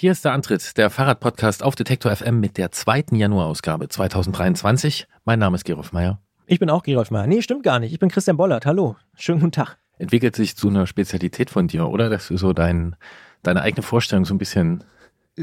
[0.00, 5.08] Hier ist der Antritt, der Fahrradpodcast auf Detektor FM mit der zweiten Januarausgabe 2023.
[5.24, 6.20] Mein Name ist Gerolf Meyer.
[6.46, 7.26] Ich bin auch Gerolf Meyer.
[7.26, 7.92] Nee, stimmt gar nicht.
[7.92, 8.64] Ich bin Christian Bollert.
[8.64, 8.94] Hallo.
[9.16, 9.76] Schönen guten Tag.
[9.98, 12.10] Entwickelt sich zu einer Spezialität von dir, oder?
[12.10, 12.94] Dass du so dein,
[13.42, 14.84] deine eigene Vorstellung so ein bisschen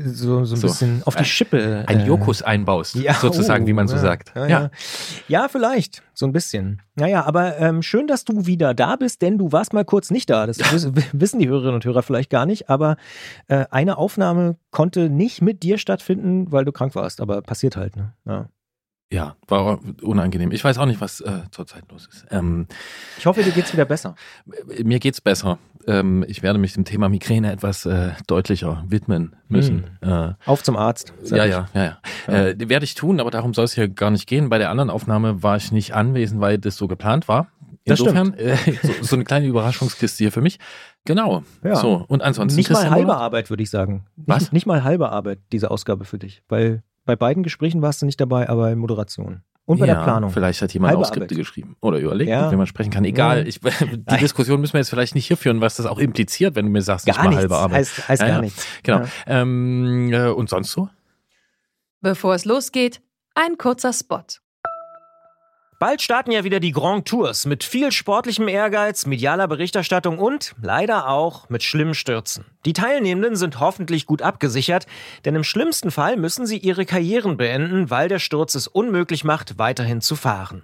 [0.04, 0.68] so, so ein so.
[0.68, 1.86] bisschen auf die Schippe.
[1.88, 4.34] Ein äh, Jokus einbaust, ja, sozusagen, oh, wie man so ja, sagt.
[4.36, 4.72] Ja, ja.
[5.28, 6.82] ja, vielleicht, so ein bisschen.
[6.96, 10.30] Naja, aber ähm, schön, dass du wieder da bist, denn du warst mal kurz nicht
[10.30, 10.48] da.
[10.48, 10.60] Das
[11.14, 12.98] wissen die Hörerinnen und Hörer vielleicht gar nicht, aber
[13.48, 17.96] äh, eine Aufnahme konnte nicht mit dir stattfinden, weil du krank warst, aber passiert halt.
[17.96, 18.14] Ne?
[18.26, 18.50] Ja.
[19.12, 20.52] Ja, war unangenehm.
[20.52, 22.26] Ich weiß auch nicht, was äh, zurzeit los ist.
[22.32, 22.68] Ähm,
[23.18, 24.16] ich hoffe, dir geht's wieder besser.
[24.84, 25.60] Mir geht's besser.
[25.88, 29.86] Ähm, ich werde mich dem Thema Migräne etwas äh, deutlicher widmen müssen.
[30.02, 30.12] Hm.
[30.12, 31.14] Äh, Auf zum Arzt.
[31.24, 32.34] Ja, ja, ja, ja, ja.
[32.34, 34.50] Äh, werde ich tun, aber darum soll es hier gar nicht gehen.
[34.50, 37.48] Bei der anderen Aufnahme war ich nicht anwesend, weil das so geplant war.
[37.84, 40.58] Insofern äh, so, so, eine kleine Überraschungskiste hier für mich.
[41.06, 41.44] Genau.
[41.64, 41.76] Ja.
[41.76, 44.06] So und ansonsten nicht mal halbe Arbeit, würde ich sagen.
[44.16, 44.52] Nicht, Was?
[44.52, 48.20] Nicht mal halbe Arbeit diese Ausgabe für dich, weil bei beiden Gesprächen warst du nicht
[48.20, 49.42] dabei, aber in Moderation.
[49.66, 50.30] Und bei ja, der Planung.
[50.30, 52.52] Vielleicht hat jemand auch Skripte geschrieben oder überlegt, ja.
[52.52, 53.04] wie man sprechen kann.
[53.04, 53.46] Egal, ja.
[53.46, 53.60] ich,
[53.92, 56.72] die Diskussion müssen wir jetzt vielleicht nicht hier führen, was das auch impliziert, wenn du
[56.72, 57.80] mir sagst, gar nicht mal halbe Arbeit.
[57.80, 58.66] Heißt, heißt gar nichts.
[58.84, 59.06] Genau.
[59.26, 60.90] Ähm, äh, und sonst so?
[62.02, 63.02] Bevor es losgeht,
[63.34, 64.24] ein kurzer Spot.
[65.78, 71.10] Bald starten ja wieder die Grand Tours mit viel sportlichem Ehrgeiz, medialer Berichterstattung und leider
[71.10, 72.46] auch mit schlimmen Stürzen.
[72.66, 74.88] Die Teilnehmenden sind hoffentlich gut abgesichert,
[75.26, 79.58] denn im schlimmsten Fall müssen sie ihre Karrieren beenden, weil der Sturz es unmöglich macht,
[79.60, 80.64] weiterhin zu fahren.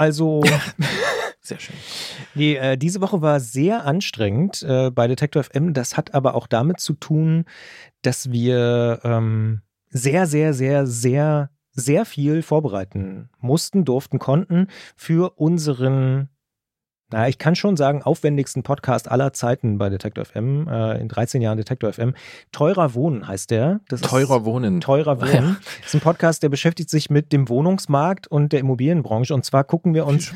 [0.00, 0.42] also
[1.42, 1.76] Sehr schön.
[2.34, 5.72] Nee, äh, diese Woche war sehr anstrengend äh, bei Detector FM.
[5.72, 7.44] Das hat aber auch damit zu tun,
[8.02, 16.28] dass wir ähm, sehr, sehr, sehr, sehr, sehr viel vorbereiten mussten, durften, konnten für unseren
[17.12, 21.42] naja, ich kann schon sagen, aufwendigsten Podcast aller Zeiten bei Detektor FM, äh, in 13
[21.42, 22.14] Jahren Detektor FM.
[22.52, 23.80] Teurer Wohnen heißt der.
[23.88, 24.80] Das teurer Wohnen.
[24.80, 25.32] Teurer Wohnen.
[25.32, 25.56] Ja.
[25.80, 29.34] Das ist ein Podcast, der beschäftigt sich mit dem Wohnungsmarkt und der Immobilienbranche.
[29.34, 30.32] Und zwar gucken wir uns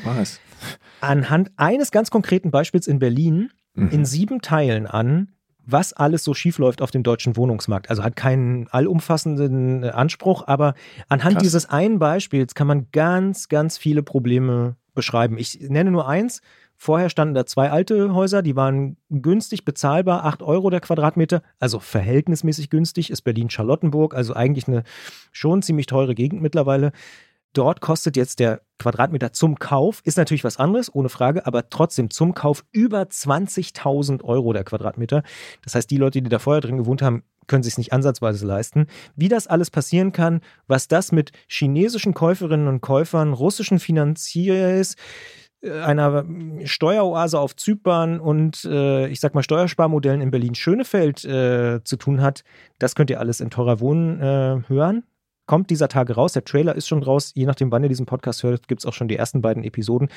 [1.01, 3.91] anhand eines ganz konkreten Beispiels in Berlin mhm.
[3.91, 5.29] in sieben Teilen an,
[5.67, 7.89] was alles so schiefläuft auf dem deutschen Wohnungsmarkt.
[7.91, 10.75] Also hat keinen allumfassenden Anspruch, aber
[11.09, 11.43] anhand Krass.
[11.43, 15.39] dieses einen Beispiels kann man ganz, ganz viele Probleme beschreiben.
[15.39, 16.41] Ich nenne nur eins.
[16.85, 21.79] Vorher standen da zwei alte Häuser, die waren günstig bezahlbar, 8 Euro der Quadratmeter, also
[21.79, 24.83] verhältnismäßig günstig, ist Berlin-Charlottenburg, also eigentlich eine
[25.33, 26.93] schon ziemlich teure Gegend mittlerweile.
[27.55, 32.11] Dort kostet jetzt der Quadratmeter zum Kauf, ist natürlich was anderes, ohne Frage, aber trotzdem
[32.11, 35.23] zum Kauf über 20.000 Euro der Quadratmeter.
[35.63, 38.89] Das heißt, die Leute, die da vorher drin gewohnt haben, können sich nicht ansatzweise leisten.
[39.17, 44.97] Wie das alles passieren kann, was das mit chinesischen Käuferinnen und Käufern, russischen Finanziers, äh,
[45.71, 46.25] einer
[46.65, 52.45] Steueroase auf Zypern und äh, ich sag mal Steuersparmodellen in Berlin-Schönefeld äh, zu tun hat,
[52.79, 55.05] das könnt ihr alles in Teurer Wohnen äh, hören.
[55.47, 58.43] Kommt dieser Tage raus, der Trailer ist schon raus, je nachdem, wann ihr diesen Podcast
[58.43, 60.09] hört, gibt es auch schon die ersten beiden Episoden.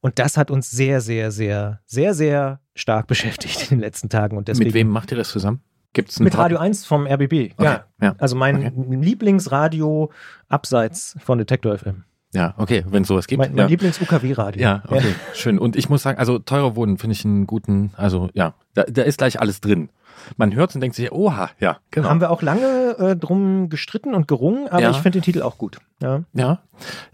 [0.00, 4.36] Und das hat uns sehr, sehr, sehr, sehr, sehr stark beschäftigt in den letzten Tagen.
[4.36, 5.62] Und deswegen, Mit wem macht ihr das zusammen?
[5.94, 7.54] Gibt's Mit Radio 1 vom RBB.
[7.56, 7.84] Okay, ja.
[8.00, 8.14] ja.
[8.18, 8.96] Also mein okay.
[9.00, 10.12] Lieblingsradio
[10.48, 12.04] abseits von Detektor FM.
[12.34, 13.38] Ja, okay, wenn sowas gibt.
[13.38, 13.66] Mein, mein ja.
[13.66, 14.60] Lieblings-UKW-Radio.
[14.60, 15.34] Ja, okay, ja.
[15.34, 15.58] schön.
[15.58, 19.02] Und ich muss sagen, also teurer Wohnen finde ich einen guten, also ja, da, da
[19.02, 19.88] ist gleich alles drin.
[20.36, 22.10] Man hört es und denkt sich, oha, ja, genau.
[22.10, 24.90] Haben wir auch lange äh, drum gestritten und gerungen, aber ja.
[24.90, 25.78] ich finde den Titel auch gut.
[26.02, 26.60] Ja, ja.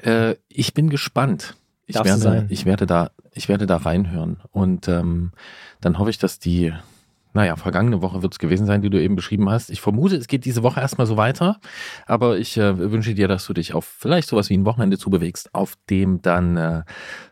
[0.02, 1.54] Äh, ich bin gespannt.
[1.86, 2.46] Ich werde, sein.
[2.48, 5.32] ich werde da, ich werde da reinhören und ähm,
[5.80, 6.72] dann hoffe ich, dass die
[7.34, 9.68] naja, vergangene Woche wird es gewesen sein, die du eben beschrieben hast.
[9.68, 11.58] Ich vermute, es geht diese Woche erstmal so weiter,
[12.06, 15.52] aber ich äh, wünsche dir, dass du dich auf vielleicht sowas wie ein Wochenende zubewegst,
[15.52, 16.82] auf dem dann äh,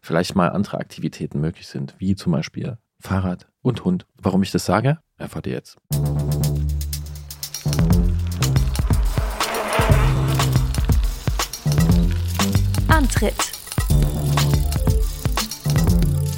[0.02, 4.06] vielleicht mal andere Aktivitäten möglich sind, wie zum Beispiel Fahrrad und Hund.
[4.20, 5.78] Warum ich das sage, erfahrt ihr jetzt.
[12.88, 13.34] Antritt.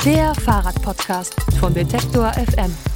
[0.04, 2.93] Der Fahrradpodcast von Detektor FM.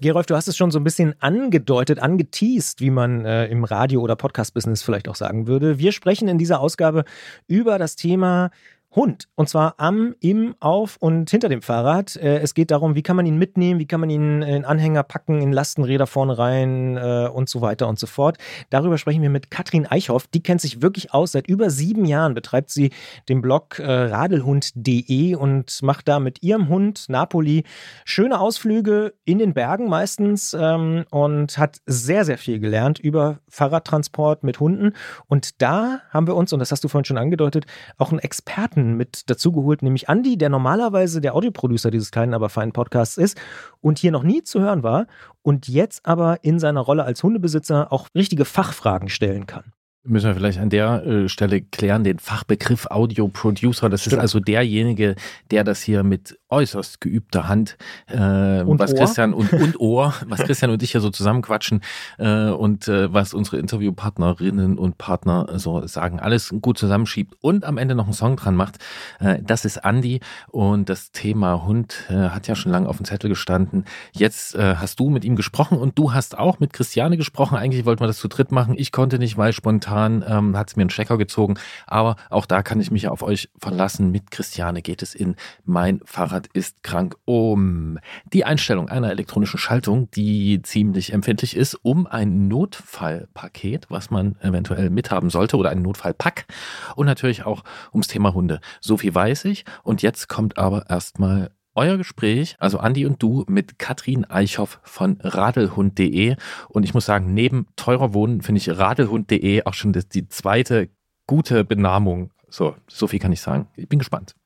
[0.00, 4.00] Gerolf, du hast es schon so ein bisschen angedeutet, angeteased, wie man äh, im Radio-
[4.00, 5.78] oder Podcast-Business vielleicht auch sagen würde.
[5.80, 7.04] Wir sprechen in dieser Ausgabe
[7.48, 8.50] über das Thema
[8.94, 9.28] Hund.
[9.34, 12.16] Und zwar am, im, auf und hinter dem Fahrrad.
[12.16, 15.02] Äh, es geht darum, wie kann man ihn mitnehmen, wie kann man ihn in Anhänger
[15.02, 18.38] packen, in Lastenräder vorne rein äh, und so weiter und so fort.
[18.70, 20.26] Darüber sprechen wir mit Katrin Eichhoff.
[20.28, 21.32] Die kennt sich wirklich aus.
[21.32, 22.90] Seit über sieben Jahren betreibt sie
[23.28, 27.64] den Blog äh, radelhund.de und macht da mit ihrem Hund Napoli
[28.06, 34.44] schöne Ausflüge in den Bergen meistens ähm, und hat sehr, sehr viel gelernt über Fahrradtransport
[34.44, 34.94] mit Hunden.
[35.26, 37.66] Und da haben wir uns, und das hast du vorhin schon angedeutet,
[37.98, 42.48] auch einen Experten Experten mit dazugeholt, nämlich Andy, der normalerweise der Audioproducer dieses kleinen, aber
[42.48, 43.38] feinen Podcasts ist
[43.80, 45.06] und hier noch nie zu hören war
[45.42, 49.72] und jetzt aber in seiner Rolle als Hundebesitzer auch richtige Fachfragen stellen kann.
[50.04, 53.90] Müssen wir vielleicht an der äh, Stelle klären, den Fachbegriff Audio Producer.
[53.90, 54.14] Das Stimmt.
[54.14, 55.16] ist also derjenige,
[55.50, 58.98] der das hier mit äußerst geübter Hand, äh, und was Ohr.
[58.98, 61.82] Christian und, und Ohr, was Christian und ich hier so zusammenquatschen
[62.18, 67.78] äh, und äh, was unsere Interviewpartnerinnen und Partner so sagen, alles gut zusammenschiebt und am
[67.78, 68.78] Ende noch einen Song dran macht.
[69.20, 73.04] Äh, das ist Andy und das Thema Hund äh, hat ja schon lange auf dem
[73.04, 73.84] Zettel gestanden.
[74.12, 77.56] Jetzt äh, hast du mit ihm gesprochen und du hast auch mit Christiane gesprochen.
[77.56, 78.74] Eigentlich wollten wir das zu dritt machen.
[78.76, 81.54] Ich konnte nicht, weil spontan ähm, hat es mir einen Checker gezogen.
[81.86, 84.10] Aber auch da kann ich mich auf euch verlassen.
[84.10, 87.98] Mit Christiane geht es in mein Fahrrad Fahrrad ist krank um.
[88.32, 94.90] Die Einstellung einer elektronischen Schaltung, die ziemlich empfindlich ist, um ein Notfallpaket, was man eventuell
[94.90, 96.46] mithaben sollte, oder ein Notfallpack.
[96.94, 98.60] Und natürlich auch ums Thema Hunde.
[98.80, 99.64] So viel weiß ich.
[99.82, 105.18] Und jetzt kommt aber erstmal euer Gespräch, also Andi und du, mit Katrin Eichhoff von
[105.20, 106.36] radelhund.de.
[106.68, 110.88] Und ich muss sagen, neben teurer Wohnen finde ich radelhund.de auch schon die zweite
[111.26, 112.30] gute Benamung.
[112.48, 113.68] So, so viel kann ich sagen.
[113.76, 114.37] Ich bin gespannt.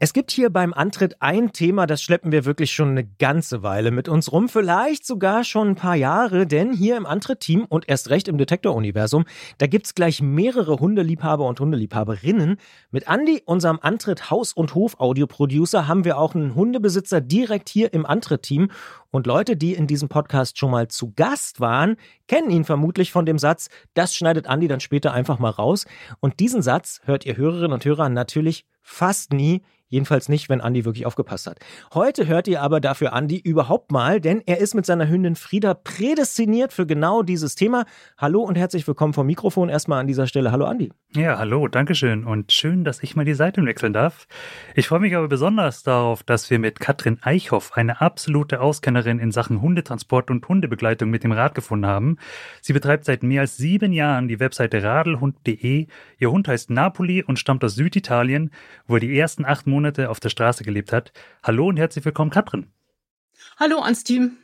[0.00, 3.90] Es gibt hier beim Antritt ein Thema, das schleppen wir wirklich schon eine ganze Weile
[3.90, 8.08] mit uns rum, vielleicht sogar schon ein paar Jahre, denn hier im Antritt-Team und erst
[8.08, 9.24] recht im Detektor-Universum,
[9.58, 12.58] da gibt's gleich mehrere Hundeliebhaber und Hundeliebhaberinnen.
[12.92, 18.06] Mit Andy, unserem Antritt Haus- und Hof-Audio-Producer, haben wir auch einen Hundebesitzer direkt hier im
[18.06, 18.70] Antritt-Team
[19.10, 21.96] und Leute, die in diesem Podcast schon mal zu Gast waren,
[22.28, 25.86] kennen ihn vermutlich von dem Satz, das schneidet Andy dann später einfach mal raus.
[26.20, 30.84] Und diesen Satz hört ihr Hörerinnen und Hörer natürlich fast nie Jedenfalls nicht, wenn Andi
[30.84, 31.60] wirklich aufgepasst hat.
[31.94, 35.72] Heute hört ihr aber dafür Andi überhaupt mal, denn er ist mit seiner Hündin Frieda
[35.72, 37.86] prädestiniert für genau dieses Thema.
[38.18, 40.52] Hallo und herzlich willkommen vom Mikrofon erstmal an dieser Stelle.
[40.52, 40.92] Hallo Andi.
[41.14, 44.26] Ja, hallo, Dankeschön und schön, dass ich mal die Seite wechseln darf.
[44.74, 49.32] Ich freue mich aber besonders darauf, dass wir mit Katrin Eichhoff, eine absolute Auskennerin in
[49.32, 52.18] Sachen Hundetransport und Hundebegleitung mit dem Rad gefunden haben.
[52.60, 55.86] Sie betreibt seit mehr als sieben Jahren die Webseite radelhund.de.
[56.18, 58.50] Ihr Hund heißt Napoli und stammt aus Süditalien,
[58.86, 61.12] wo er die ersten acht Monate Monate auf der Straße gelebt hat.
[61.40, 62.72] Hallo und herzlich willkommen, Katrin.
[63.58, 64.38] Hallo ans Team.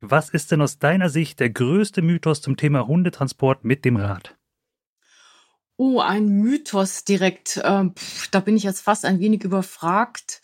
[0.00, 4.36] Was ist denn aus deiner Sicht der größte Mythos zum Thema Hundetransport mit dem Rad?
[5.76, 7.60] Oh, ein Mythos direkt.
[7.62, 7.94] Ähm,
[8.32, 10.40] da bin ich jetzt fast ein wenig überfragt.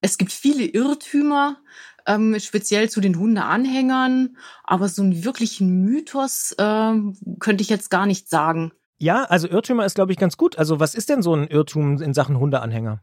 [0.00, 1.58] Es gibt viele Irrtümer,
[2.06, 6.94] ähm, speziell zu den Hundeanhängern, aber so einen wirklichen Mythos äh,
[7.38, 8.72] könnte ich jetzt gar nicht sagen.
[8.98, 10.56] Ja, also Irrtümer ist, glaube ich, ganz gut.
[10.56, 13.02] Also was ist denn so ein Irrtum in Sachen Hundeanhänger?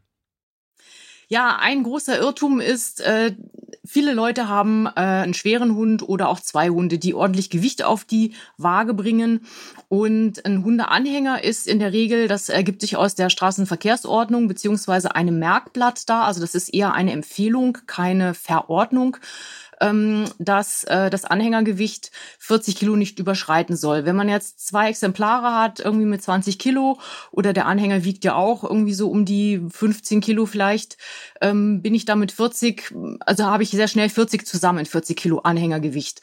[1.32, 3.36] Ja, ein großer Irrtum ist, äh,
[3.84, 8.04] viele Leute haben äh, einen schweren Hund oder auch zwei Hunde, die ordentlich Gewicht auf
[8.04, 9.46] die Waage bringen.
[9.88, 15.38] Und ein Hundeanhänger ist in der Regel, das ergibt sich aus der Straßenverkehrsordnung beziehungsweise einem
[15.38, 16.24] Merkblatt da.
[16.24, 19.16] Also das ist eher eine Empfehlung, keine Verordnung
[19.80, 24.04] ähm, dass äh, das Anhängergewicht 40 Kilo nicht überschreiten soll.
[24.04, 26.98] Wenn man jetzt zwei Exemplare hat, irgendwie mit 20 Kilo
[27.30, 30.96] oder der Anhänger wiegt ja auch irgendwie so um die 15 Kilo vielleicht,
[31.40, 35.38] ähm, bin ich da mit 40, also habe ich sehr schnell 40 zusammen, 40 Kilo
[35.38, 36.20] Anhängergewicht.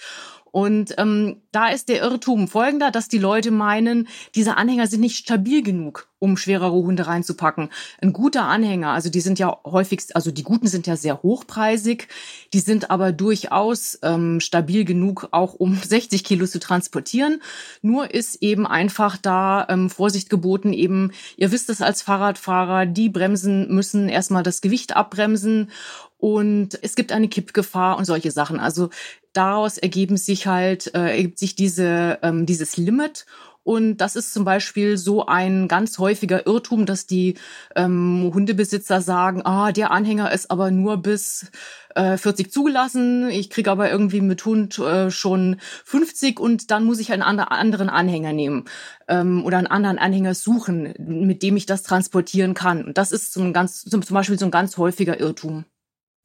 [0.51, 5.17] Und ähm, da ist der Irrtum folgender, dass die Leute meinen, diese Anhänger sind nicht
[5.17, 7.69] stabil genug, um schwerere Hunde reinzupacken.
[8.01, 12.07] Ein guter Anhänger, also die sind ja häufig, also die guten sind ja sehr hochpreisig,
[12.53, 17.41] die sind aber durchaus ähm, stabil genug, auch um 60 Kilo zu transportieren.
[17.81, 23.09] Nur ist eben einfach da ähm, Vorsicht geboten, eben, ihr wisst es als Fahrradfahrer, die
[23.09, 25.69] Bremsen müssen erstmal das Gewicht abbremsen
[26.17, 28.59] und es gibt eine Kippgefahr und solche Sachen.
[28.59, 28.89] Also
[29.33, 33.25] daraus ergeben sich halt, äh, ergibt sich diese, ähm, dieses Limit.
[33.67, 37.35] Und das ist zum Beispiel so ein ganz häufiger Irrtum, dass die
[37.75, 41.51] ähm, Hundebesitzer sagen, ah, der Anhänger ist aber nur bis
[41.93, 46.99] äh, 40 zugelassen, ich kriege aber irgendwie mit Hund äh, schon 50 und dann muss
[46.99, 48.65] ich einen anderen Anhänger nehmen
[49.09, 52.85] ähm, oder einen anderen Anhänger suchen, mit dem ich das transportieren kann.
[52.85, 55.65] Und das ist so ein ganz, zum Beispiel so ein ganz häufiger Irrtum.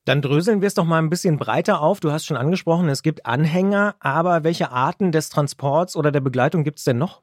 [0.05, 2.01] Dann dröseln wir es doch mal ein bisschen breiter auf.
[2.01, 6.65] Du hast schon angesprochen, es gibt Anhänger, aber welche Arten des Transports oder der Begleitung
[6.65, 7.23] gibt es denn noch?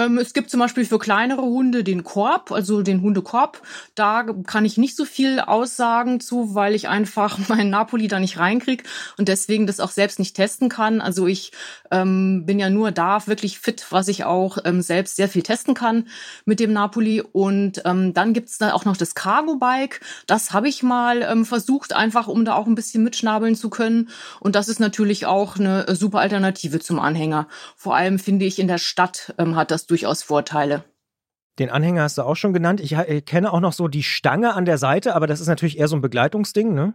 [0.00, 3.60] Ähm, es gibt zum Beispiel für kleinere Hunde den Korb, also den Hundekorb.
[3.94, 8.38] Da kann ich nicht so viel aussagen zu, weil ich einfach meinen Napoli da nicht
[8.38, 8.84] reinkriege
[9.18, 11.02] und deswegen das auch selbst nicht testen kann.
[11.02, 11.52] Also ich
[11.90, 15.74] ähm, bin ja nur da wirklich fit, was ich auch ähm, selbst sehr viel testen
[15.74, 16.08] kann
[16.46, 17.20] mit dem Napoli.
[17.20, 20.00] Und ähm, dann gibt's da auch noch das Cargo-Bike.
[20.26, 24.08] Das habe ich mal ähm, versucht, einfach um da auch ein bisschen mitschnabeln zu können.
[24.40, 27.48] Und das ist natürlich auch eine super Alternative zum Anhänger.
[27.76, 30.84] Vor allem finde ich, in der Stadt ähm, hat das durchaus Vorteile.
[31.58, 32.80] Den Anhänger hast du auch schon genannt.
[32.80, 35.78] Ich, ich kenne auch noch so die Stange an der Seite, aber das ist natürlich
[35.78, 36.94] eher so ein Begleitungsding, ne?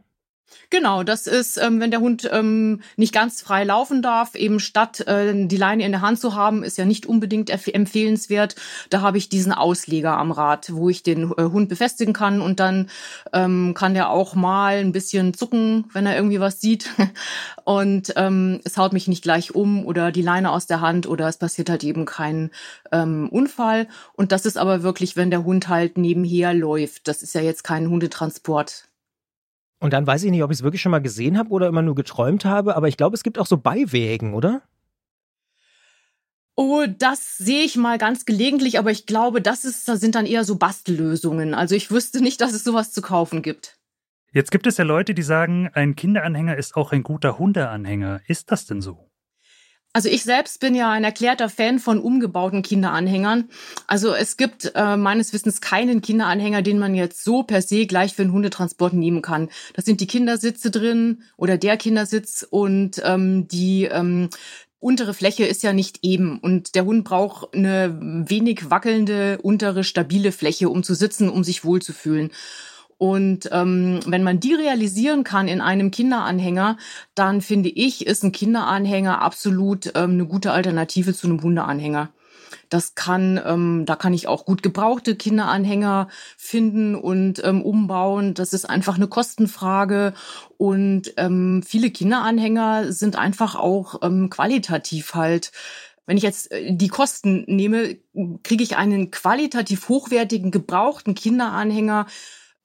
[0.69, 5.01] Genau, das ist, ähm, wenn der Hund ähm, nicht ganz frei laufen darf, eben statt
[5.07, 8.55] äh, die Leine in der Hand zu haben, ist ja nicht unbedingt empfehlenswert.
[8.89, 12.59] Da habe ich diesen Ausleger am Rad, wo ich den äh, Hund befestigen kann und
[12.59, 12.89] dann
[13.33, 16.89] ähm, kann der auch mal ein bisschen zucken, wenn er irgendwie was sieht.
[17.63, 21.27] und ähm, es haut mich nicht gleich um oder die Leine aus der Hand oder
[21.27, 22.51] es passiert halt eben kein
[22.91, 23.87] ähm, Unfall.
[24.13, 27.07] Und das ist aber wirklich, wenn der Hund halt nebenher läuft.
[27.07, 28.85] Das ist ja jetzt kein Hundetransport.
[29.79, 31.81] Und dann weiß ich nicht, ob ich es wirklich schon mal gesehen habe oder immer
[31.81, 34.61] nur geträumt habe, aber ich glaube, es gibt auch so Beiwägen, oder?
[36.55, 40.25] Oh, das sehe ich mal ganz gelegentlich, aber ich glaube, das, ist, das sind dann
[40.25, 41.53] eher so Bastellösungen.
[41.53, 43.77] Also ich wüsste nicht, dass es sowas zu kaufen gibt.
[44.31, 48.21] Jetzt gibt es ja Leute, die sagen, ein Kinderanhänger ist auch ein guter Hundeanhänger.
[48.27, 49.09] Ist das denn so?
[49.95, 53.45] Also ich selbst bin ja ein erklärter Fan von umgebauten Kinderanhängern.
[53.87, 58.13] Also es gibt äh, meines Wissens keinen Kinderanhänger, den man jetzt so per se gleich
[58.13, 59.47] für einen Hundetransport nehmen kann.
[59.73, 64.31] Da sind die Kindersitze drin oder der Kindersitz und ähm, die ähm,
[64.79, 67.97] untere Fläche ist ja nicht eben und der Hund braucht eine
[68.27, 72.31] wenig wackelnde untere stabile Fläche, um zu sitzen, um sich wohlzufühlen.
[72.97, 76.77] Und ähm, wenn man die realisieren kann in einem Kinderanhänger,
[77.13, 82.09] dann finde ich, ist ein Kinderanhänger absolut ähm, eine gute Alternative zu einem Hundeanhänger.
[82.69, 88.33] Das kann, ähm, da kann ich auch gut gebrauchte Kinderanhänger finden und ähm, umbauen.
[88.33, 90.13] Das ist einfach eine Kostenfrage.
[90.57, 95.51] Und ähm, viele Kinderanhänger sind einfach auch ähm, qualitativ halt
[96.07, 97.97] wenn ich jetzt äh, die Kosten nehme,
[98.43, 102.05] kriege ich einen qualitativ hochwertigen, gebrauchten Kinderanhänger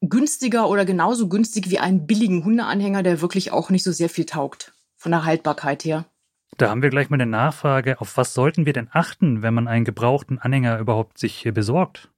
[0.00, 4.26] günstiger oder genauso günstig wie einen billigen Hundeanhänger, der wirklich auch nicht so sehr viel
[4.26, 6.06] taugt von der Haltbarkeit her.
[6.56, 8.00] Da haben wir gleich mal eine Nachfrage.
[8.00, 12.10] Auf was sollten wir denn achten, wenn man einen gebrauchten Anhänger überhaupt sich besorgt?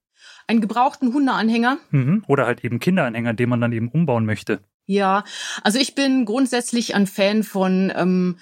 [0.47, 1.79] Einen gebrauchten Hundeanhänger?
[1.91, 2.25] Mhm.
[2.27, 4.61] Oder halt eben Kinderanhänger, den man dann eben umbauen möchte.
[4.87, 5.25] Ja,
[5.63, 8.39] also ich bin grundsätzlich ein Fan von ähm,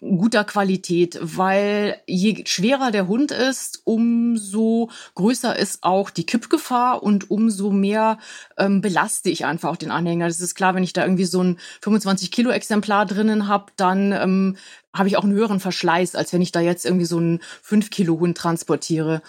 [0.00, 7.30] guter Qualität, weil je schwerer der Hund ist, umso größer ist auch die Kippgefahr und
[7.30, 8.18] umso mehr
[8.56, 10.26] ähm, belaste ich einfach auch den Anhänger.
[10.26, 14.12] Das ist klar, wenn ich da irgendwie so ein 25 Kilo Exemplar drinnen habe, dann
[14.12, 14.56] ähm,
[14.94, 17.90] habe ich auch einen höheren Verschleiß, als wenn ich da jetzt irgendwie so einen 5
[17.90, 19.20] Kilo Hund transportiere.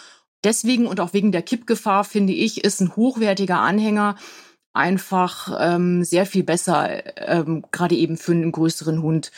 [0.44, 4.16] Deswegen und auch wegen der Kippgefahr finde ich, ist ein hochwertiger Anhänger
[4.74, 9.32] einfach ähm, sehr viel besser, ähm, gerade eben für einen größeren Hund.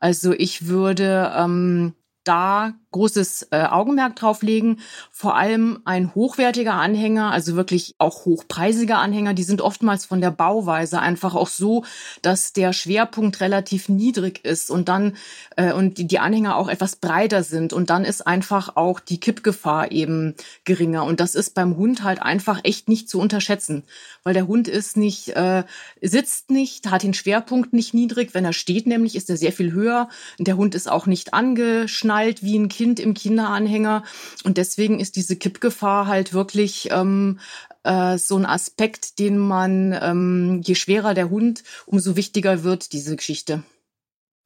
[0.00, 4.78] Also ich würde ähm, da großes äh, Augenmerk drauf legen.
[5.10, 10.30] Vor allem ein hochwertiger Anhänger, also wirklich auch hochpreisiger Anhänger, die sind oftmals von der
[10.30, 11.84] Bauweise einfach auch so,
[12.22, 15.16] dass der Schwerpunkt relativ niedrig ist und dann
[15.56, 17.72] äh, und die, die Anhänger auch etwas breiter sind.
[17.72, 21.04] Und dann ist einfach auch die Kippgefahr eben geringer.
[21.04, 23.84] Und das ist beim Hund halt einfach echt nicht zu unterschätzen,
[24.24, 25.64] weil der Hund ist nicht äh,
[26.00, 29.72] sitzt nicht, hat den Schwerpunkt nicht niedrig, wenn er steht nämlich ist er sehr viel
[29.72, 30.08] höher.
[30.38, 34.04] Der Hund ist auch nicht angeschnallt wie ein Kind Kind im Kinderanhänger.
[34.42, 37.38] Und deswegen ist diese Kippgefahr halt wirklich ähm,
[37.82, 43.16] äh, so ein Aspekt, den man, ähm, je schwerer der Hund, umso wichtiger wird diese
[43.16, 43.62] Geschichte.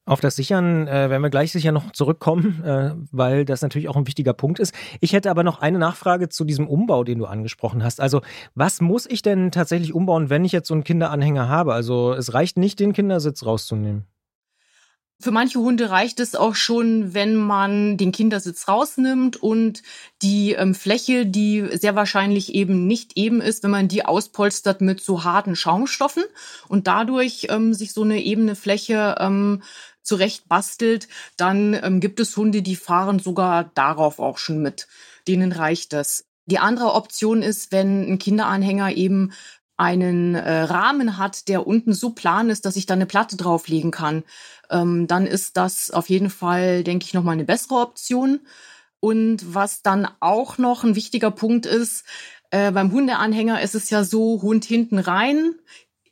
[0.04, 3.96] Auf das Sichern äh, werden wir gleich sicher noch zurückkommen, äh, weil das natürlich auch
[3.96, 4.74] ein wichtiger Punkt ist.
[4.98, 8.00] Ich hätte aber noch eine Nachfrage zu diesem Umbau, den du angesprochen hast.
[8.00, 8.20] Also,
[8.56, 11.72] was muss ich denn tatsächlich umbauen, wenn ich jetzt so einen Kinderanhänger habe?
[11.72, 14.06] Also, es reicht nicht, den Kindersitz rauszunehmen.
[15.24, 19.82] Für manche Hunde reicht es auch schon, wenn man den Kindersitz rausnimmt und
[20.20, 25.00] die ähm, Fläche, die sehr wahrscheinlich eben nicht eben ist, wenn man die auspolstert mit
[25.00, 26.24] so harten Schaumstoffen
[26.68, 29.62] und dadurch ähm, sich so eine ebene Fläche ähm,
[30.02, 34.88] zurecht bastelt, dann ähm, gibt es Hunde, die fahren sogar darauf auch schon mit.
[35.26, 36.26] Denen reicht das.
[36.44, 39.32] Die andere Option ist, wenn ein Kinderanhänger eben
[39.76, 43.90] einen äh, Rahmen hat, der unten so plan ist, dass ich da eine Platte drauflegen
[43.90, 44.22] kann
[44.70, 48.40] ähm, dann ist das auf jeden Fall, denke ich, nochmal eine bessere Option.
[49.00, 52.04] Und was dann auch noch ein wichtiger Punkt ist,
[52.50, 55.54] äh, beim Hundeanhänger ist es ja so, Hund hinten rein,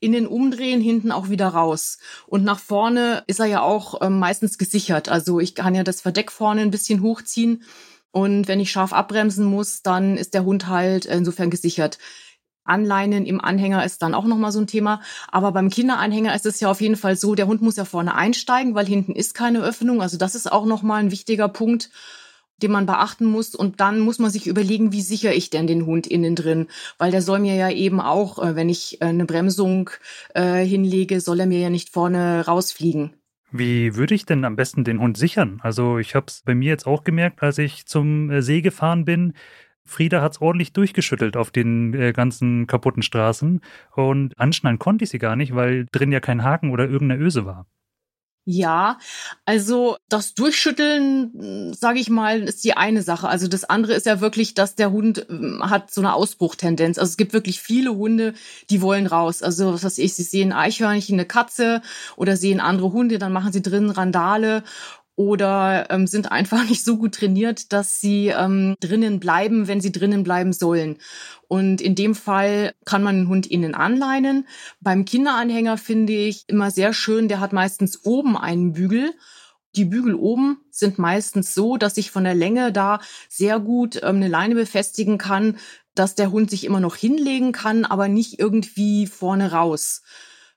[0.01, 1.99] in den Umdrehen hinten auch wieder raus.
[2.27, 5.09] Und nach vorne ist er ja auch ähm, meistens gesichert.
[5.09, 7.63] Also ich kann ja das Verdeck vorne ein bisschen hochziehen.
[8.11, 11.99] Und wenn ich scharf abbremsen muss, dann ist der Hund halt insofern gesichert.
[12.65, 15.01] Anleinen im Anhänger ist dann auch nochmal so ein Thema.
[15.29, 18.15] Aber beim Kinderanhänger ist es ja auf jeden Fall so, der Hund muss ja vorne
[18.15, 20.03] einsteigen, weil hinten ist keine Öffnung.
[20.03, 21.91] Also das ist auch nochmal ein wichtiger Punkt,
[22.63, 23.55] den man beachten muss.
[23.55, 26.69] Und dann muss man sich überlegen, wie sichere ich denn den Hund innen drin?
[26.99, 29.91] Weil der soll mir ja eben auch, äh, wenn ich äh, eine Bremsung
[30.35, 33.15] äh, hinlege, soll er mir ja nicht vorne rausfliegen.
[33.51, 35.61] Wie würde ich denn am besten den Hund sichern?
[35.63, 39.35] Also ich habe es bei mir jetzt auch gemerkt, als ich zum See gefahren bin.
[39.85, 43.61] Frieda hat es ordentlich durchgeschüttelt auf den äh, ganzen kaputten Straßen
[43.95, 47.45] und anschnallen konnte ich sie gar nicht, weil drin ja kein Haken oder irgendeine Öse
[47.45, 47.67] war.
[48.45, 48.99] Ja,
[49.45, 53.29] also das Durchschütteln, sage ich mal, ist die eine Sache.
[53.29, 56.99] Also das andere ist ja wirklich, dass der Hund äh, hat so eine Ausbruchtendenz.
[56.99, 58.35] Also es gibt wirklich viele Hunde,
[58.69, 59.45] die wollen raus.
[59.45, 61.83] Also was weiß ich, sie sehen Eichhörnchen, eine Katze
[62.17, 64.65] oder sehen andere Hunde, dann machen sie drinnen Randale
[65.17, 69.93] oder ähm, sind einfach nicht so gut trainiert, dass sie ähm, drinnen bleiben, wenn sie
[69.93, 70.99] drinnen bleiben sollen.
[71.49, 74.47] Und in dem Fall kann man den Hund innen anleinen.
[74.81, 79.13] Beim Kinderanhänger finde ich immer sehr schön, der hat meistens oben einen Bügel.
[79.75, 84.17] Die Bügel oben sind meistens so, dass ich von der Länge da sehr gut ähm,
[84.17, 85.57] eine Leine befestigen kann,
[85.95, 90.03] dass der Hund sich immer noch hinlegen kann, aber nicht irgendwie vorne raus.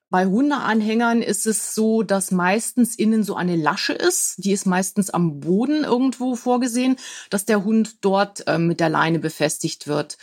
[0.09, 4.35] Bei Hundeanhängern ist es so, dass meistens innen so eine Lasche ist.
[4.37, 6.97] Die ist meistens am Boden irgendwo vorgesehen,
[7.29, 10.17] dass der Hund dort äh, mit der Leine befestigt wird.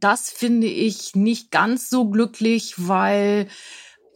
[0.00, 3.48] Das finde ich nicht ganz so glücklich, weil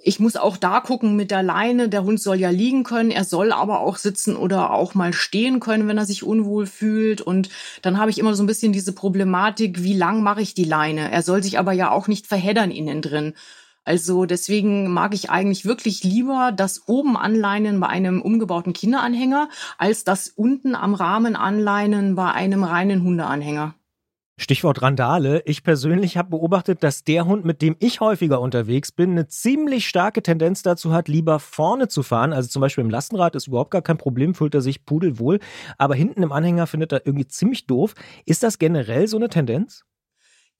[0.03, 1.89] ich muss auch da gucken mit der Leine.
[1.89, 5.61] Der Hund soll ja liegen können, er soll aber auch sitzen oder auch mal stehen
[5.61, 7.21] können, wenn er sich unwohl fühlt.
[7.21, 7.49] Und
[7.83, 11.11] dann habe ich immer so ein bisschen diese Problematik, wie lang mache ich die Leine?
[11.11, 13.35] Er soll sich aber ja auch nicht verheddern innen drin.
[13.89, 20.05] Also deswegen mag ich eigentlich wirklich lieber das oben anleinen bei einem umgebauten Kinderanhänger, als
[20.05, 23.73] das unten am Rahmen anleinen bei einem reinen Hundeanhänger.
[24.37, 25.43] Stichwort Randale.
[25.47, 29.89] Ich persönlich habe beobachtet, dass der Hund, mit dem ich häufiger unterwegs bin, eine ziemlich
[29.89, 32.35] starke Tendenz dazu hat, lieber vorne zu fahren.
[32.35, 35.39] Also zum Beispiel im Lastenrad ist überhaupt gar kein Problem, fühlt er sich pudelwohl.
[35.79, 37.95] Aber hinten im Anhänger findet er irgendwie ziemlich doof.
[38.27, 39.87] Ist das generell so eine Tendenz?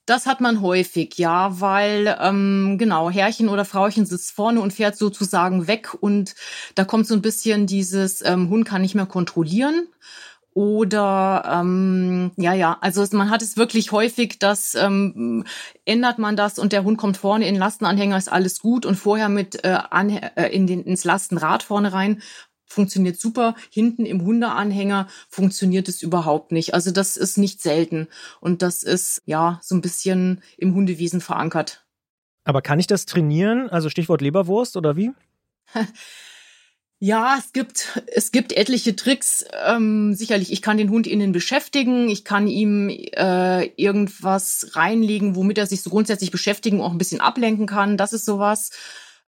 [0.09, 4.97] Das hat man häufig, ja, weil ähm, genau, Herrchen oder Frauchen sitzt vorne und fährt
[4.97, 6.35] sozusagen weg und
[6.75, 9.87] da kommt so ein bisschen dieses ähm, Hund kann nicht mehr kontrollieren.
[10.55, 15.45] Oder ähm, ja, ja, also man hat es wirklich häufig, dass ähm,
[15.85, 18.97] ändert man das und der Hund kommt vorne in den Lastenanhänger, ist alles gut und
[18.97, 22.23] vorher mit äh, an, äh, in den, ins Lastenrad vorne rein
[22.69, 23.55] funktioniert super.
[23.71, 26.75] Hinten im Hundeanhänger funktioniert es überhaupt nicht.
[26.75, 28.09] Also das ist nicht selten.
[28.41, 31.85] Und das ist ja so ein bisschen im Hundewesen verankert.
[32.45, 33.69] Aber kann ich das trainieren?
[33.69, 35.11] Also Stichwort Leberwurst oder wie?
[37.01, 39.45] Ja, es gibt, es gibt etliche Tricks.
[39.65, 45.59] Ähm, sicherlich, ich kann den Hund innen beschäftigen, ich kann ihm äh, irgendwas reinlegen, womit
[45.59, 47.97] er sich so grundsätzlich beschäftigen, auch ein bisschen ablenken kann.
[47.97, 48.71] Das ist sowas.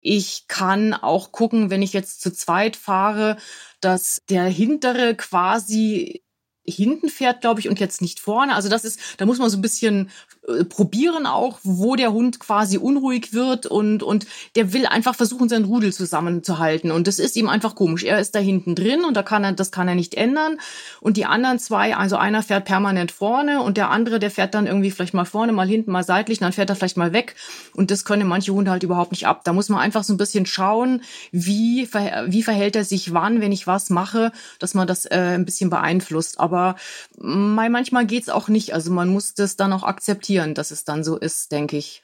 [0.01, 3.37] Ich kann auch gucken, wenn ich jetzt zu zweit fahre,
[3.81, 6.23] dass der hintere quasi
[6.67, 8.53] hinten fährt, glaube ich, und jetzt nicht vorne.
[8.53, 10.09] Also das ist, da muss man so ein bisschen
[10.47, 15.47] äh, probieren auch, wo der Hund quasi unruhig wird und, und der will einfach versuchen,
[15.47, 16.91] seinen Rudel zusammenzuhalten.
[16.91, 18.03] Und das ist ihm einfach komisch.
[18.03, 20.57] Er ist da hinten drin und da kann er, das kann er nicht ändern.
[20.99, 24.67] Und die anderen zwei, also einer fährt permanent vorne und der andere, der fährt dann
[24.67, 27.35] irgendwie vielleicht mal vorne, mal hinten, mal seitlich, dann fährt er vielleicht mal weg.
[27.73, 29.41] Und das können manche Hunde halt überhaupt nicht ab.
[29.45, 31.01] Da muss man einfach so ein bisschen schauen,
[31.31, 31.87] wie,
[32.25, 35.69] wie verhält er sich wann, wenn ich was mache, dass man das äh, ein bisschen
[35.69, 36.39] beeinflusst.
[36.39, 36.56] Aber
[37.17, 38.73] manchmal geht's auch nicht.
[38.73, 42.03] Also man muss das dann auch akzeptieren akzeptieren, dass es dann so ist, denke ich.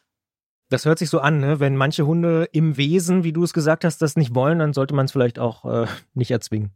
[0.70, 1.60] Das hört sich so an, ne?
[1.60, 4.96] Wenn manche Hunde im Wesen, wie du es gesagt hast, das nicht wollen, dann sollte
[4.96, 6.72] man es vielleicht auch äh, nicht erzwingen.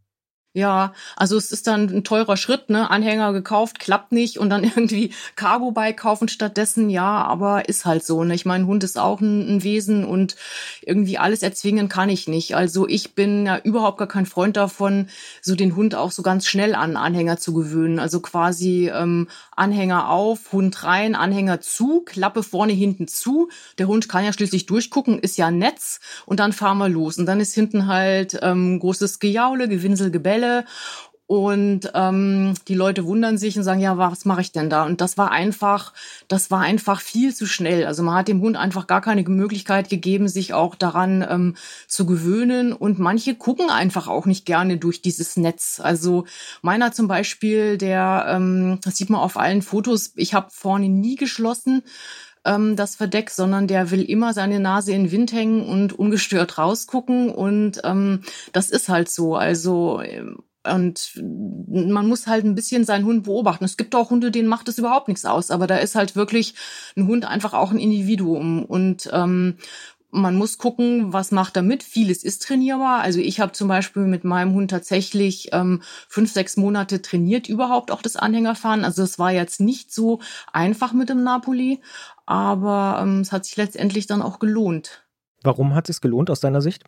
[0.58, 2.90] Ja, also es ist dann ein teurer Schritt, ne?
[2.90, 8.24] Anhänger gekauft, klappt nicht und dann irgendwie Cargo-Bike kaufen stattdessen, ja, aber ist halt so,
[8.24, 8.34] ne?
[8.34, 10.34] Ich meine, Hund ist auch ein, ein, Wesen und
[10.82, 12.56] irgendwie alles erzwingen kann ich nicht.
[12.56, 15.06] Also ich bin ja überhaupt gar kein Freund davon,
[15.42, 18.00] so den Hund auch so ganz schnell an Anhänger zu gewöhnen.
[18.00, 23.48] Also quasi ähm, Anhänger auf, Hund rein, Anhänger zu, Klappe vorne, hinten zu.
[23.78, 27.16] Der Hund kann ja schließlich durchgucken, ist ja Netz und dann fahren wir los.
[27.16, 30.64] Und dann ist hinten halt ähm, großes Gejaule, Gewinsel, Gebelle Stelle.
[31.26, 34.86] Und ähm, die Leute wundern sich und sagen, ja, was mache ich denn da?
[34.86, 35.92] Und das war einfach,
[36.26, 37.84] das war einfach viel zu schnell.
[37.84, 41.54] Also man hat dem Hund einfach gar keine Möglichkeit gegeben, sich auch daran ähm,
[41.86, 42.72] zu gewöhnen.
[42.72, 45.80] Und manche gucken einfach auch nicht gerne durch dieses Netz.
[45.84, 46.24] Also
[46.62, 51.16] meiner zum Beispiel, der, ähm, das sieht man auf allen Fotos, ich habe vorne nie
[51.16, 51.82] geschlossen
[52.48, 56.58] ähm, das Verdeck, sondern der will immer seine Nase in den Wind hängen und ungestört
[56.58, 57.30] rausgucken.
[57.30, 59.36] Und ähm, das ist halt so.
[59.36, 61.12] Also ähm, Und
[61.68, 63.64] man muss halt ein bisschen seinen Hund beobachten.
[63.64, 66.54] Es gibt auch Hunde, denen macht es überhaupt nichts aus, aber da ist halt wirklich
[66.96, 68.64] ein Hund einfach auch ein Individuum.
[68.64, 69.56] Und ähm,
[70.10, 71.82] man muss gucken, was macht er mit.
[71.82, 73.00] Vieles ist trainierbar.
[73.02, 77.90] Also ich habe zum Beispiel mit meinem Hund tatsächlich ähm, fünf, sechs Monate trainiert, überhaupt
[77.90, 78.84] auch das Anhängerfahren.
[78.84, 80.20] Also es war jetzt nicht so
[80.52, 81.80] einfach mit dem Napoli,
[82.28, 85.06] aber ähm, es hat sich letztendlich dann auch gelohnt.
[85.42, 86.84] Warum hat es gelohnt aus deiner Sicht?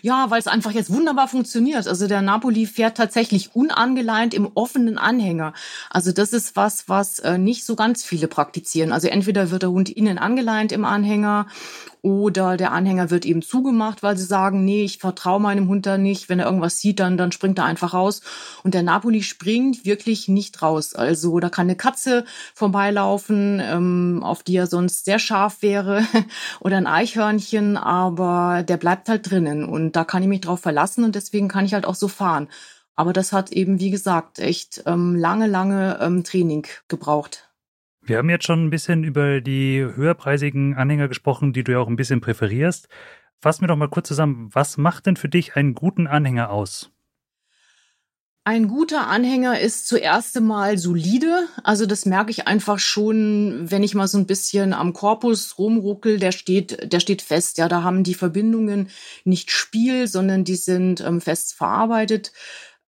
[0.00, 1.88] Ja, weil es einfach jetzt wunderbar funktioniert.
[1.88, 5.54] Also der Napoli fährt tatsächlich unangeleint im offenen Anhänger.
[5.90, 8.92] Also das ist was, was äh, nicht so ganz viele praktizieren.
[8.92, 11.46] Also entweder wird der Hund innen angeleint im Anhänger
[12.06, 15.98] oder der Anhänger wird eben zugemacht, weil sie sagen, nee, ich vertraue meinem Hund da
[15.98, 16.28] nicht.
[16.28, 18.20] Wenn er irgendwas sieht, dann, dann springt er einfach raus.
[18.62, 20.94] Und der Napoli springt wirklich nicht raus.
[20.94, 26.04] Also da kann eine Katze vorbeilaufen, ähm, auf die er sonst sehr scharf wäre,
[26.60, 29.64] oder ein Eichhörnchen, aber der bleibt halt drinnen.
[29.64, 32.46] Und da kann ich mich drauf verlassen und deswegen kann ich halt auch so fahren.
[32.94, 37.45] Aber das hat eben, wie gesagt, echt ähm, lange, lange ähm, Training gebraucht.
[38.06, 41.88] Wir haben jetzt schon ein bisschen über die höherpreisigen Anhänger gesprochen, die du ja auch
[41.88, 42.88] ein bisschen präferierst.
[43.40, 46.92] Fass mir doch mal kurz zusammen, was macht denn für dich einen guten Anhänger aus?
[48.44, 51.48] Ein guter Anhänger ist zuerst einmal solide.
[51.64, 56.20] Also das merke ich einfach schon, wenn ich mal so ein bisschen am Korpus rumruckel,
[56.20, 57.58] der steht, der steht fest.
[57.58, 58.88] Ja, da haben die Verbindungen
[59.24, 62.30] nicht Spiel, sondern die sind ähm, fest verarbeitet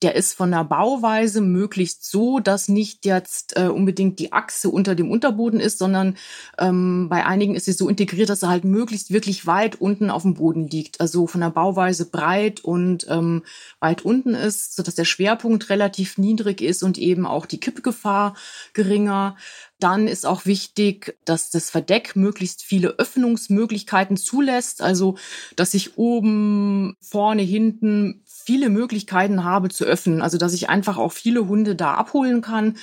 [0.02, 4.94] der ist von der Bauweise möglichst so, dass nicht jetzt äh, unbedingt die Achse unter
[4.94, 6.16] dem Unterboden ist, sondern
[6.58, 10.22] ähm, bei einigen ist sie so integriert, dass er halt möglichst wirklich weit unten auf
[10.22, 11.00] dem Boden liegt.
[11.00, 13.44] Also von der Bauweise breit und ähm,
[13.80, 18.34] weit unten ist, sodass der Schwerpunkt relativ niedrig ist und eben auch die Kippgefahr
[18.72, 19.36] geringer.
[19.80, 25.16] Dann ist auch wichtig, dass das Verdeck möglichst viele Öffnungsmöglichkeiten zulässt, also
[25.56, 30.22] dass ich oben, vorne, hinten viele Möglichkeiten habe zu öffnen.
[30.22, 32.76] Also dass ich einfach auch viele Hunde da abholen kann,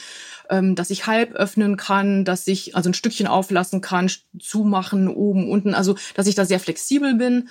[0.50, 5.50] ähm, dass ich halb öffnen kann, dass ich also ein Stückchen auflassen kann, zumachen, oben,
[5.50, 5.74] unten.
[5.74, 7.50] Also dass ich da sehr flexibel bin.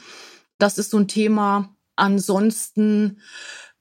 [0.59, 1.75] Das ist so ein Thema.
[1.96, 3.20] Ansonsten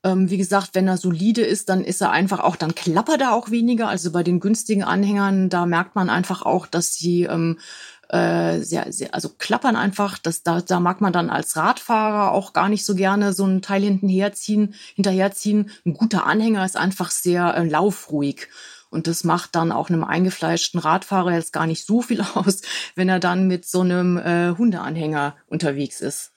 [0.04, 3.34] ähm, wie gesagt, wenn er solide ist, dann ist er einfach auch, dann klappert er
[3.34, 3.89] auch weniger.
[3.89, 7.60] Also bei den günstigen Anhängern, da merkt man einfach auch, dass sie ähm,
[8.10, 10.17] äh, sehr, sehr, also klappern einfach.
[10.17, 13.62] Das, da, da mag man dann als Radfahrer auch gar nicht so gerne so ein
[13.62, 14.74] Teil hinterherziehen.
[14.95, 15.69] hinterherziehen.
[15.86, 18.48] Ein guter Anhänger ist einfach sehr äh, laufruhig.
[18.89, 22.62] Und das macht dann auch einem eingefleischten Radfahrer jetzt gar nicht so viel aus,
[22.95, 26.32] wenn er dann mit so einem äh, Hundeanhänger unterwegs ist.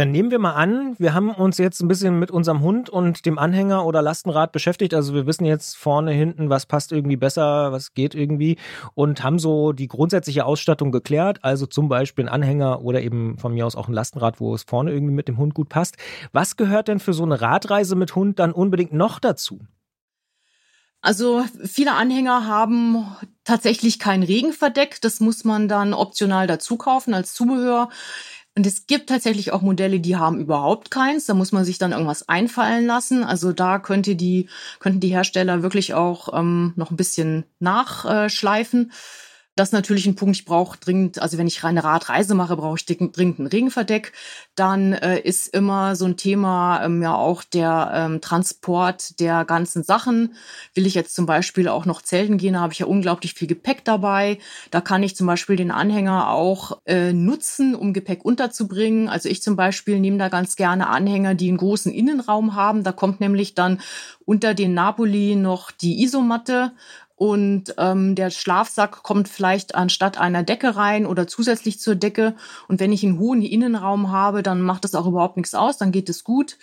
[0.00, 3.26] Dann nehmen wir mal an, wir haben uns jetzt ein bisschen mit unserem Hund und
[3.26, 4.94] dem Anhänger oder Lastenrad beschäftigt.
[4.94, 8.56] Also wir wissen jetzt vorne, hinten, was passt irgendwie besser, was geht irgendwie
[8.94, 11.40] und haben so die grundsätzliche Ausstattung geklärt.
[11.44, 14.62] Also zum Beispiel ein Anhänger oder eben von mir aus auch ein Lastenrad, wo es
[14.62, 15.98] vorne irgendwie mit dem Hund gut passt.
[16.32, 19.60] Was gehört denn für so eine Radreise mit Hund dann unbedingt noch dazu?
[21.02, 23.06] Also viele Anhänger haben
[23.44, 25.00] tatsächlich kein Regenverdeck.
[25.02, 27.90] Das muss man dann optional dazu kaufen als Zubehör.
[28.56, 31.26] Und es gibt tatsächlich auch Modelle, die haben überhaupt keins.
[31.26, 33.22] Da muss man sich dann irgendwas einfallen lassen.
[33.22, 34.48] Also da könnte die,
[34.80, 38.90] könnten die Hersteller wirklich auch ähm, noch ein bisschen nachschleifen.
[38.90, 38.94] Äh,
[39.56, 42.76] das ist natürlich ein Punkt, ich brauche dringend, also wenn ich eine Radreise mache, brauche
[42.76, 44.12] ich dringend ein Regenverdeck.
[44.54, 49.82] Dann äh, ist immer so ein Thema ähm, ja auch der ähm, Transport der ganzen
[49.82, 50.34] Sachen.
[50.74, 53.84] Will ich jetzt zum Beispiel auch noch zelten gehen, habe ich ja unglaublich viel Gepäck
[53.84, 54.38] dabei.
[54.70, 59.08] Da kann ich zum Beispiel den Anhänger auch äh, nutzen, um Gepäck unterzubringen.
[59.08, 62.84] Also ich zum Beispiel nehme da ganz gerne Anhänger, die einen großen Innenraum haben.
[62.84, 63.80] Da kommt nämlich dann
[64.24, 66.72] unter den Napoli noch die Isomatte
[67.20, 72.34] und ähm, der Schlafsack kommt vielleicht anstatt einer Decke rein oder zusätzlich zur Decke.
[72.66, 75.92] Und wenn ich einen hohen Innenraum habe, dann macht das auch überhaupt nichts aus, dann
[75.92, 76.56] geht es gut.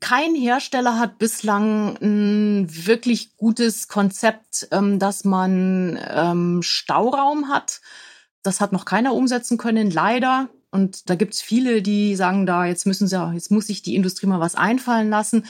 [0.00, 7.80] Kein Hersteller hat bislang ein wirklich gutes Konzept, ähm, dass man ähm, Stauraum hat.
[8.42, 10.48] Das hat noch keiner umsetzen können, leider.
[10.72, 14.26] Und da gibt's viele, die sagen da, jetzt müssen sie, jetzt muss sich die Industrie
[14.26, 15.44] mal was einfallen lassen.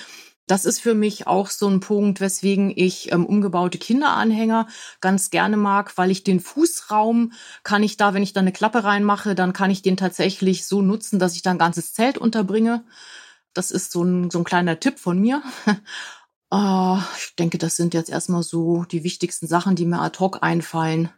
[0.46, 4.68] Das ist für mich auch so ein Punkt, weswegen ich ähm, umgebaute Kinderanhänger
[5.00, 7.32] ganz gerne mag, weil ich den Fußraum
[7.64, 10.82] kann ich da, wenn ich da eine Klappe reinmache, dann kann ich den tatsächlich so
[10.82, 12.85] nutzen, dass ich da ein ganzes Zelt unterbringe.
[13.54, 15.42] Das ist so ein, so ein kleiner Tipp von mir.
[16.54, 20.42] uh, ich denke, das sind jetzt erstmal so die wichtigsten Sachen, die mir ad hoc
[20.42, 21.11] einfallen.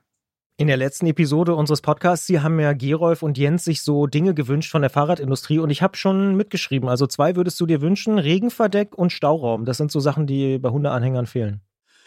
[0.61, 4.35] In der letzten Episode unseres Podcasts, Sie haben ja Gerolf und Jens sich so Dinge
[4.35, 6.89] gewünscht von der Fahrradindustrie und ich habe schon mitgeschrieben.
[6.89, 9.65] Also zwei würdest du dir wünschen, Regenverdeck und Stauraum.
[9.65, 11.61] Das sind so Sachen, die bei Hundeanhängern fehlen.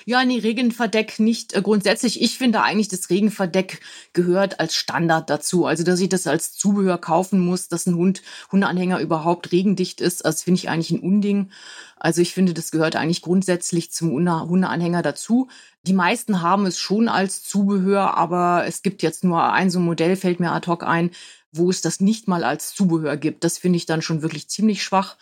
[0.05, 2.21] Ja, nee, Regenverdeck nicht äh, grundsätzlich.
[2.21, 3.79] Ich finde eigentlich, das Regenverdeck
[4.13, 5.65] gehört als Standard dazu.
[5.65, 10.25] Also, dass ich das als Zubehör kaufen muss, dass ein Hund, Hundeanhänger überhaupt regendicht ist,
[10.25, 11.51] das finde ich eigentlich ein Unding.
[11.97, 15.47] Also, ich finde, das gehört eigentlich grundsätzlich zum Hundeanhänger dazu.
[15.85, 19.85] Die meisten haben es schon als Zubehör, aber es gibt jetzt nur ein so ein
[19.85, 21.11] Modell, fällt mir ad hoc ein,
[21.51, 23.43] wo es das nicht mal als Zubehör gibt.
[23.43, 25.17] Das finde ich dann schon wirklich ziemlich schwach.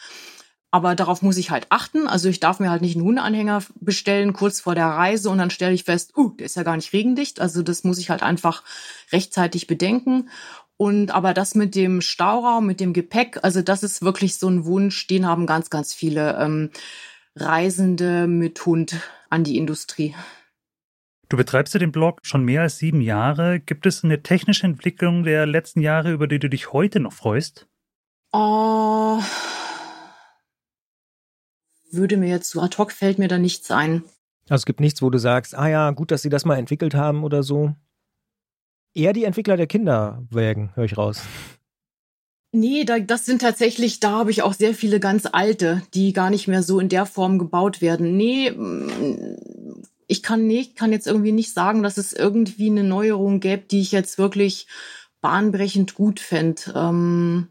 [0.71, 2.07] Aber darauf muss ich halt achten.
[2.07, 5.49] Also ich darf mir halt nicht einen Hundeanhänger bestellen kurz vor der Reise und dann
[5.49, 7.41] stelle ich fest, uh, der ist ja gar nicht regendicht.
[7.41, 8.63] Also das muss ich halt einfach
[9.11, 10.29] rechtzeitig bedenken.
[10.77, 14.65] Und aber das mit dem Stauraum, mit dem Gepäck, also das ist wirklich so ein
[14.65, 16.69] Wunsch, den haben ganz, ganz viele ähm,
[17.35, 18.95] Reisende mit Hund
[19.29, 20.15] an die Industrie.
[21.29, 23.59] Du betreibst ja den Blog schon mehr als sieben Jahre.
[23.59, 27.67] Gibt es eine technische Entwicklung der letzten Jahre, über die du dich heute noch freust?
[28.31, 29.21] Oh,
[31.91, 34.03] würde mir jetzt so ad hoc fällt mir da nichts ein.
[34.49, 36.95] Also es gibt nichts, wo du sagst, ah ja, gut, dass sie das mal entwickelt
[36.95, 37.75] haben oder so.
[38.93, 41.21] Eher die Entwickler der Kinderwägen, höre ich raus.
[42.51, 46.31] Nee, da, das sind tatsächlich, da habe ich auch sehr viele ganz alte, die gar
[46.31, 48.17] nicht mehr so in der Form gebaut werden.
[48.17, 53.39] Nee, mm, ich kann nicht, kann jetzt irgendwie nicht sagen, dass es irgendwie eine Neuerung
[53.39, 54.65] gäbe, die ich jetzt wirklich
[55.21, 56.61] bahnbrechend gut fände.
[56.75, 57.49] Ähm,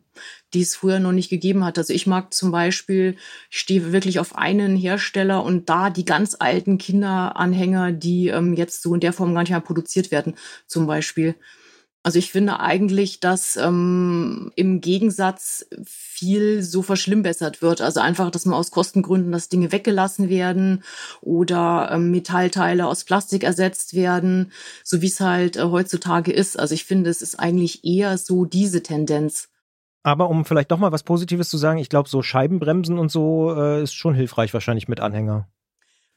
[0.54, 1.78] die es früher noch nicht gegeben hat.
[1.78, 3.16] Also ich mag zum Beispiel,
[3.50, 8.82] ich stehe wirklich auf einen Hersteller und da die ganz alten Kinderanhänger, die ähm, jetzt
[8.82, 10.34] so in der Form gar nicht mehr produziert werden,
[10.66, 11.34] zum Beispiel.
[12.04, 17.82] Also ich finde eigentlich, dass ähm, im Gegensatz viel so verschlimmbessert wird.
[17.82, 20.84] Also einfach, dass man aus Kostengründen, dass Dinge weggelassen werden
[21.20, 24.52] oder ähm, Metallteile aus Plastik ersetzt werden,
[24.84, 26.58] so wie es halt äh, heutzutage ist.
[26.58, 29.48] Also ich finde, es ist eigentlich eher so diese Tendenz.
[30.02, 33.54] Aber um vielleicht doch mal was Positives zu sagen, ich glaube, so Scheibenbremsen und so
[33.54, 35.48] äh, ist schon hilfreich wahrscheinlich mit Anhänger.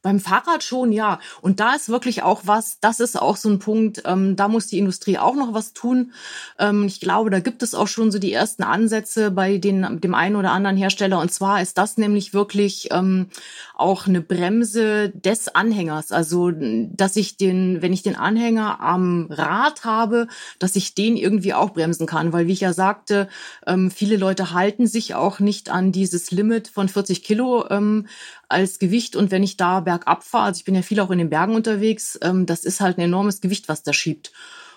[0.02, 1.20] Beim Fahrrad schon, ja.
[1.40, 4.66] Und da ist wirklich auch was, das ist auch so ein Punkt, ähm, da muss
[4.66, 6.12] die Industrie auch noch was tun.
[6.58, 10.14] Ähm, ich glaube, da gibt es auch schon so die ersten Ansätze bei den, dem
[10.14, 11.20] einen oder anderen Hersteller.
[11.20, 13.28] Und zwar ist das nämlich wirklich ähm,
[13.76, 16.12] auch eine Bremse des Anhängers.
[16.12, 20.26] Also, dass ich den, wenn ich den Anhänger am Rad habe,
[20.58, 22.32] dass ich den irgendwie auch bremsen kann.
[22.32, 23.28] Weil, wie ich ja sagte,
[23.66, 28.06] ähm, viele Leute halten sich auch nicht an dieses Limit von 40 Kilo ähm,
[28.52, 29.16] als Gewicht.
[29.16, 31.54] Und wenn ich da bergab fahre, also ich bin ja viel auch in den Bergen
[31.54, 34.32] unterwegs, ähm, das ist halt ein enormes Gewicht, was da schiebt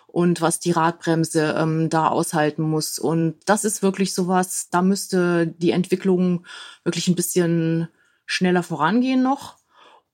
[0.08, 2.98] und was die Radbremse ähm, da aushalten muss.
[2.98, 6.46] Und das ist wirklich sowas, da müsste die Entwicklung
[6.84, 7.90] wirklich ein bisschen
[8.26, 9.58] schneller vorangehen noch.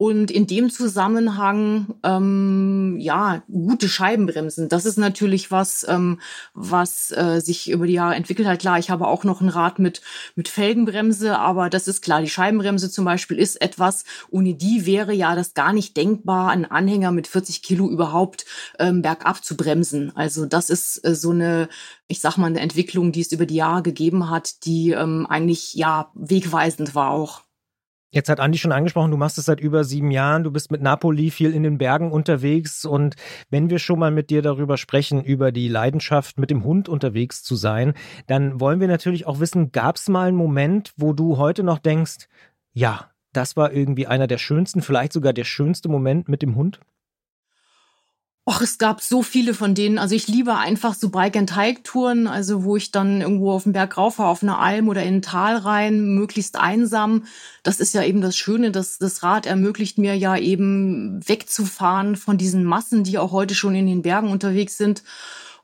[0.02, 4.68] Und in dem Zusammenhang, ähm, ja, gute Scheibenbremsen.
[4.68, 6.20] Das ist natürlich was, ähm,
[6.56, 8.62] was äh, sich über die Jahre entwickelt hat.
[8.62, 10.02] Klar, ich habe auch noch ein Rad mit,
[10.36, 12.20] mit Felgenbremse, aber das ist klar.
[12.20, 16.66] Die Scheibenbremse zum Beispiel ist etwas, ohne die wäre ja das gar nicht denkbar, einen
[16.66, 18.46] Anhänger mit 40 Kilo überhaupt
[18.80, 20.12] ähm, bergab zu bremsen.
[20.16, 21.70] Also das ist äh, so eine,
[22.08, 25.76] ich sag mal, eine Entwicklung, die es über die Jahre gegeben hat, die ähm, eigentlich,
[25.76, 27.44] ja, wegweisend war auch.
[28.14, 30.82] Jetzt hat Andi schon angesprochen, du machst es seit über sieben Jahren, du bist mit
[30.82, 33.16] Napoli viel in den Bergen unterwegs und
[33.50, 37.42] wenn wir schon mal mit dir darüber sprechen, über die Leidenschaft, mit dem Hund unterwegs
[37.42, 37.94] zu sein,
[38.28, 41.80] dann wollen wir natürlich auch wissen, gab es mal einen Moment, wo du heute noch
[41.80, 42.28] denkst,
[42.74, 46.82] ja, das war irgendwie einer der schönsten, vielleicht sogar der schönste Moment mit dem Hund?
[48.52, 49.98] Och, es gab so viele von denen.
[49.98, 54.16] Also ich liebe einfach so Bike-and-Hike-Touren, also wo ich dann irgendwo auf den Berg rauf
[54.16, 57.24] fahre, auf eine Alm oder in ein Tal rein, möglichst einsam.
[57.64, 62.38] Das ist ja eben das Schöne, dass das Rad ermöglicht mir ja eben wegzufahren von
[62.38, 65.02] diesen Massen, die auch heute schon in den Bergen unterwegs sind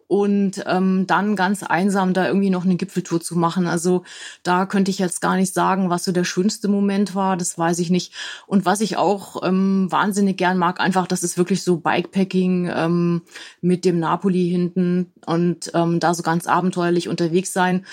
[0.07, 3.67] und ähm, dann ganz einsam da irgendwie noch eine Gipfeltour zu machen.
[3.67, 4.03] Also
[4.41, 7.79] da könnte ich jetzt gar nicht sagen, was so der schönste Moment war, das weiß
[7.79, 8.13] ich nicht.
[8.47, 13.21] Und was ich auch ähm, wahnsinnig gern mag, einfach, das ist wirklich so Bikepacking ähm,
[13.61, 17.85] mit dem Napoli hinten und ähm, da so ganz abenteuerlich unterwegs sein.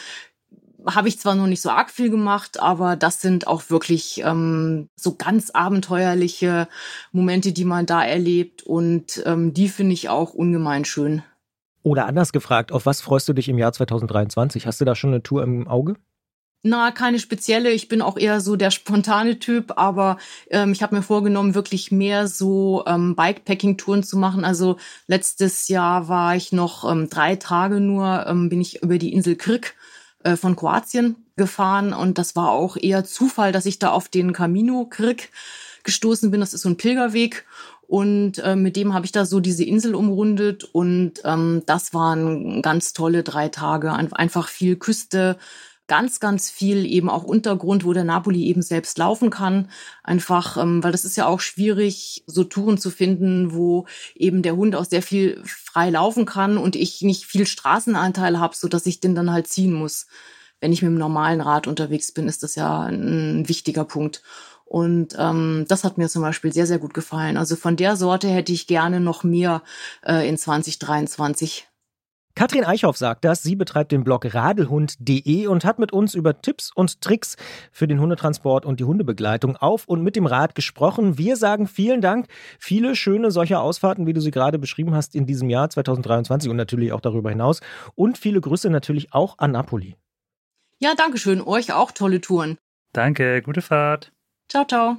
[0.86, 4.90] Habe ich zwar noch nicht so arg viel gemacht, aber das sind auch wirklich ähm,
[4.96, 6.68] so ganz abenteuerliche
[7.10, 11.22] Momente, die man da erlebt und ähm, die finde ich auch ungemein schön.
[11.84, 14.66] Oder anders gefragt, auf was freust du dich im Jahr 2023?
[14.66, 15.96] Hast du da schon eine Tour im Auge?
[16.62, 17.72] Na, keine spezielle.
[17.72, 20.16] Ich bin auch eher so der spontane Typ, aber
[20.48, 24.46] ähm, ich habe mir vorgenommen, wirklich mehr so ähm, Bikepacking-Touren zu machen.
[24.46, 29.12] Also letztes Jahr war ich noch ähm, drei Tage nur, ähm, bin ich über die
[29.12, 29.74] Insel Krk
[30.22, 34.32] äh, von Kroatien gefahren und das war auch eher Zufall, dass ich da auf den
[34.32, 35.28] Camino Krk
[35.82, 36.40] gestoßen bin.
[36.40, 37.44] Das ist so ein Pilgerweg
[37.86, 42.62] und äh, mit dem habe ich da so diese Insel umrundet und ähm, das waren
[42.62, 43.92] ganz tolle drei Tage.
[43.92, 45.36] Einfach viel Küste,
[45.86, 49.68] ganz, ganz viel eben auch Untergrund, wo der Napoli eben selbst laufen kann.
[50.02, 54.56] Einfach, ähm, weil das ist ja auch schwierig, so Touren zu finden, wo eben der
[54.56, 58.86] Hund auch sehr viel frei laufen kann und ich nicht viel Straßenanteil habe, so dass
[58.86, 60.06] ich den dann halt ziehen muss.
[60.60, 64.22] Wenn ich mit dem normalen Rad unterwegs bin, ist das ja ein wichtiger Punkt.
[64.74, 67.36] Und ähm, das hat mir zum Beispiel sehr, sehr gut gefallen.
[67.36, 69.62] Also von der Sorte hätte ich gerne noch mehr
[70.04, 71.68] äh, in 2023.
[72.34, 73.44] Katrin Eichhoff sagt das.
[73.44, 77.36] Sie betreibt den Blog radelhund.de und hat mit uns über Tipps und Tricks
[77.70, 81.18] für den Hundetransport und die Hundebegleitung auf und mit dem Rad gesprochen.
[81.18, 82.26] Wir sagen vielen Dank.
[82.58, 86.56] Viele schöne solcher Ausfahrten, wie du sie gerade beschrieben hast, in diesem Jahr 2023 und
[86.56, 87.60] natürlich auch darüber hinaus.
[87.94, 89.94] Und viele Grüße natürlich auch an Napoli.
[90.80, 91.40] Ja, danke schön.
[91.40, 92.58] Euch auch tolle Touren.
[92.92, 94.10] Danke, gute Fahrt.
[94.48, 94.96] Ciao, ciao.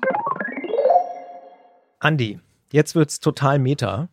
[2.00, 2.40] Andi,
[2.72, 4.10] jetzt wird's total meta.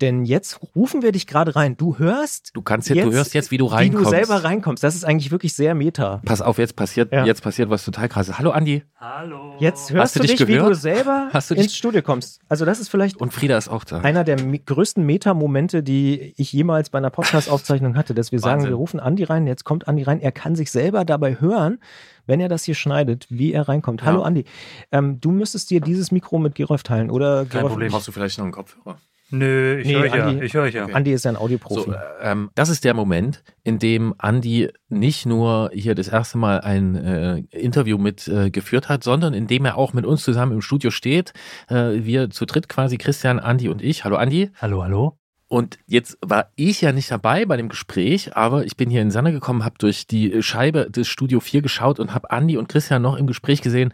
[0.00, 1.76] Denn jetzt rufen wir dich gerade rein.
[1.76, 2.50] Du hörst.
[2.54, 4.00] Du kannst jetzt, jetzt, du hörst jetzt, wie du reinkommst.
[4.00, 4.82] Wie du selber reinkommst.
[4.82, 6.22] Das ist eigentlich wirklich sehr meta.
[6.24, 7.26] Pass auf, jetzt passiert, ja.
[7.26, 8.38] jetzt passiert was total krasses.
[8.38, 8.82] Hallo Andi.
[8.96, 9.56] Hallo.
[9.58, 10.64] Jetzt hörst du, du dich, gehört?
[10.64, 12.40] wie du selber du ins Studio kommst.
[12.48, 13.18] Also das ist vielleicht.
[13.20, 14.00] Und Frieda ist auch da.
[14.00, 18.60] Einer der größten Meta-Momente, die ich jemals bei einer Podcast-Aufzeichnung hatte, dass wir Wahnsinn.
[18.60, 19.46] sagen, wir rufen Andi rein.
[19.46, 20.20] Jetzt kommt Andi rein.
[20.20, 21.78] Er kann sich selber dabei hören,
[22.26, 24.00] wenn er das hier schneidet, wie er reinkommt.
[24.00, 24.06] Ja.
[24.06, 24.44] Hallo Andi.
[24.92, 27.40] Ähm, du müsstest dir dieses Mikro mit Gerolf teilen, oder?
[27.40, 27.92] Kein Gerolf, Problem.
[27.92, 28.98] Hast du vielleicht noch einen Kopfhörer?
[29.30, 30.42] Nö, ich nee, höre ja.
[30.42, 30.86] Ich höre ja.
[30.86, 31.90] Andi ist ein Audioprofi.
[31.90, 36.60] So, ähm, das ist der Moment, in dem Andi nicht nur hier das erste Mal
[36.60, 40.52] ein äh, Interview mit äh, geführt hat, sondern in dem er auch mit uns zusammen
[40.52, 41.32] im Studio steht.
[41.68, 44.04] Äh, wir zu dritt quasi, Christian, Andi und ich.
[44.04, 44.50] Hallo Andi.
[44.60, 45.16] Hallo, hallo.
[45.46, 49.10] Und jetzt war ich ja nicht dabei bei dem Gespräch, aber ich bin hier in
[49.10, 53.02] Sanne gekommen, habe durch die Scheibe des Studio 4 geschaut und habe Andi und Christian
[53.02, 53.92] noch im Gespräch gesehen.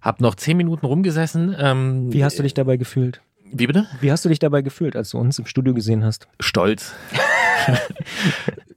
[0.00, 1.54] Hab noch zehn Minuten rumgesessen.
[1.56, 3.22] Ähm, Wie hast du dich dabei gefühlt?
[3.52, 3.86] Wie bitte?
[4.00, 6.26] Wie hast du dich dabei gefühlt, als du uns im Studio gesehen hast?
[6.40, 6.94] Stolz.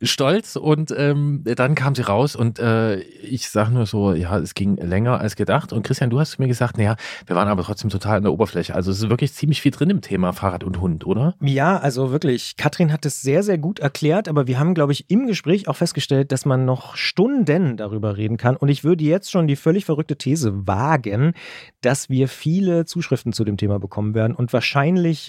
[0.01, 4.53] stolz und ähm, dann kam sie raus und äh, ich sag nur so, ja, es
[4.53, 5.73] ging länger als gedacht.
[5.73, 8.75] Und Christian, du hast mir gesagt, naja, wir waren aber trotzdem total an der Oberfläche.
[8.75, 11.35] Also es ist wirklich ziemlich viel drin im Thema Fahrrad und Hund, oder?
[11.41, 12.55] Ja, also wirklich.
[12.57, 15.77] Katrin hat es sehr, sehr gut erklärt, aber wir haben, glaube ich, im Gespräch auch
[15.77, 18.55] festgestellt, dass man noch Stunden darüber reden kann.
[18.55, 21.33] Und ich würde jetzt schon die völlig verrückte These wagen,
[21.81, 24.64] dass wir viele Zuschriften zu dem Thema bekommen werden und wahrscheinlich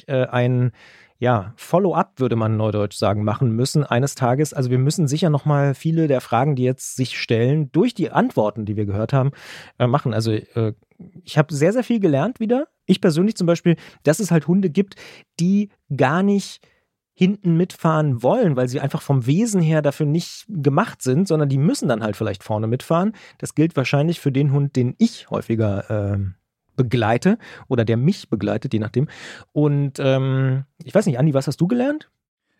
[0.09, 0.73] äh, ein
[1.19, 4.53] ja, Follow-up, würde man neudeutsch sagen, machen müssen eines Tages.
[4.53, 8.67] Also wir müssen sicher nochmal viele der Fragen, die jetzt sich stellen, durch die Antworten,
[8.67, 9.31] die wir gehört haben,
[9.79, 10.13] äh, machen.
[10.13, 10.75] Also äh,
[11.25, 12.69] ich habe sehr, sehr viel gelernt wieder.
[12.85, 14.97] Ich persönlich zum Beispiel, dass es halt Hunde gibt,
[15.41, 16.61] die gar nicht
[17.15, 21.57] hinten mitfahren wollen, weil sie einfach vom Wesen her dafür nicht gemacht sind, sondern die
[21.57, 23.15] müssen dann halt vielleicht vorne mitfahren.
[23.39, 26.19] Das gilt wahrscheinlich für den Hund, den ich häufiger äh,
[26.77, 29.09] begleite oder der mich begleitet, je nachdem.
[29.53, 32.11] Und ähm, ich weiß nicht, Andi, was hast du gelernt?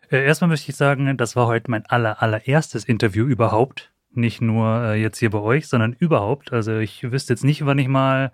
[0.09, 3.91] Äh, erstmal möchte ich sagen, das war heute mein aller, allererstes Interview überhaupt.
[4.11, 6.51] Nicht nur äh, jetzt hier bei euch, sondern überhaupt.
[6.51, 8.31] Also ich wüsste jetzt nicht, wann ich mal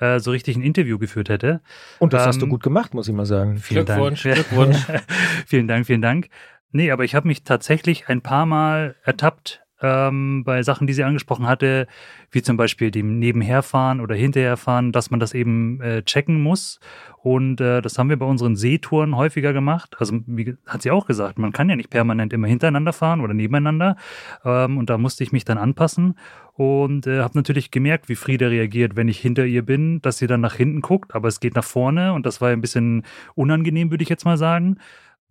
[0.00, 1.60] äh, so richtig ein Interview geführt hätte.
[1.98, 3.58] Und das ähm, hast du ähm, gut gemacht, muss ich mal sagen.
[3.58, 4.34] Vielen Glückwunsch, Dank.
[4.34, 4.86] Glückwunsch.
[5.46, 6.28] vielen Dank, vielen Dank.
[6.72, 11.04] Nee, aber ich habe mich tatsächlich ein paar Mal ertappt, ähm, bei Sachen, die sie
[11.04, 11.86] angesprochen hatte,
[12.30, 16.80] wie zum Beispiel dem Nebenherfahren oder Hinterherfahren, dass man das eben äh, checken muss.
[17.22, 19.96] Und äh, das haben wir bei unseren Seetouren häufiger gemacht.
[19.98, 23.34] Also wie hat sie auch gesagt, man kann ja nicht permanent immer hintereinander fahren oder
[23.34, 23.96] nebeneinander.
[24.44, 26.16] Ähm, und da musste ich mich dann anpassen
[26.54, 30.26] und äh, habe natürlich gemerkt, wie Frieda reagiert, wenn ich hinter ihr bin, dass sie
[30.26, 33.90] dann nach hinten guckt, aber es geht nach vorne und das war ein bisschen unangenehm,
[33.90, 34.76] würde ich jetzt mal sagen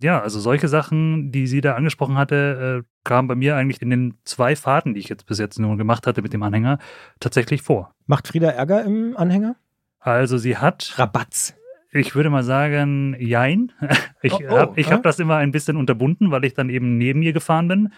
[0.02, 3.90] ja, also solche Sachen, die sie da angesprochen hatte, äh, kamen bei mir eigentlich in
[3.90, 6.80] den zwei Fahrten, die ich jetzt bis jetzt nur gemacht hatte mit dem Anhänger,
[7.20, 7.94] tatsächlich vor.
[8.06, 9.56] Macht Frieda Ärger im Anhänger?
[10.00, 10.94] Also sie hat.
[10.98, 11.56] Rabatz.
[11.92, 13.72] Ich würde mal sagen, jein.
[14.22, 17.22] Ich oh, oh, habe hab das immer ein bisschen unterbunden, weil ich dann eben neben
[17.22, 17.94] ihr gefahren bin.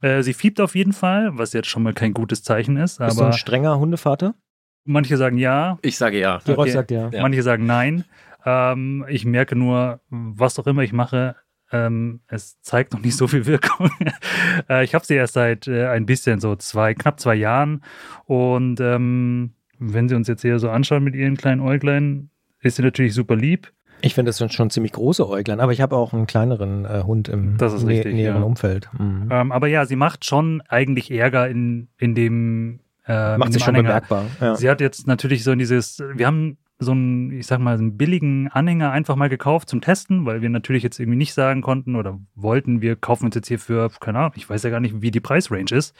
[0.00, 3.00] Äh, sie fiebt auf jeden Fall, was jetzt schon mal kein gutes Zeichen ist.
[3.00, 4.36] Bist du ein strenger Hundevater?
[4.84, 5.78] Manche sagen ja.
[5.82, 6.38] Ich sage ja.
[6.46, 6.70] Die okay.
[6.70, 7.10] sagt ja.
[7.10, 8.04] Manche sagen nein.
[8.44, 11.34] Ähm, ich merke nur, was auch immer ich mache,
[11.72, 13.90] ähm, es zeigt noch nicht so viel Wirkung.
[14.68, 17.82] äh, ich habe sie erst seit äh, ein bisschen, so zwei, knapp zwei Jahren.
[18.26, 22.82] Und ähm, wenn sie uns jetzt hier so anschauen mit ihren kleinen Äuglein, ist sie
[22.82, 23.72] natürlich super lieb.
[24.00, 27.02] Ich finde, das sind schon ziemlich große Äuglein, aber ich habe auch einen kleineren äh,
[27.04, 28.46] Hund im richtig, näheren ja.
[28.46, 28.90] Umfeld.
[28.98, 29.28] Mhm.
[29.30, 32.80] Ähm, aber ja, sie macht schon eigentlich Ärger in, in dem.
[33.06, 34.26] Äh, macht sich schon bemerkbar.
[34.40, 34.56] Ja.
[34.56, 38.48] Sie hat jetzt natürlich so dieses, wir haben so einen, ich sag mal, einen billigen
[38.48, 42.18] Anhänger einfach mal gekauft zum Testen, weil wir natürlich jetzt irgendwie nicht sagen konnten oder
[42.34, 45.10] wollten, wir kaufen uns jetzt hier für, keine Ahnung, ich weiß ja gar nicht, wie
[45.10, 45.94] die Preisrange ist.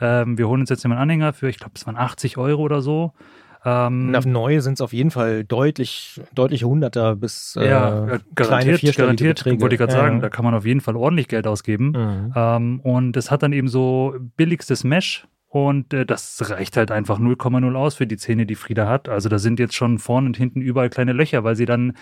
[0.00, 2.38] Ähm, wir holen uns jetzt hier mal einen Anhänger für, ich glaube, es waren 80
[2.38, 3.12] Euro oder so.
[3.64, 8.96] Ähm, auf neue sind es auf jeden Fall deutlich, deutliche Hunderter bis äh, ja, garantiert,
[8.96, 10.22] garantiert wollte ich gerade sagen, ja.
[10.22, 11.92] da kann man auf jeden Fall ordentlich Geld ausgeben.
[11.92, 12.32] Mhm.
[12.34, 17.18] Ähm, und es hat dann eben so billigstes Mesh Und äh, das reicht halt einfach
[17.20, 19.10] 0,0 aus für die Zähne, die Frieda hat.
[19.10, 21.92] Also da sind jetzt schon vorne und hinten überall kleine Löcher, weil sie dann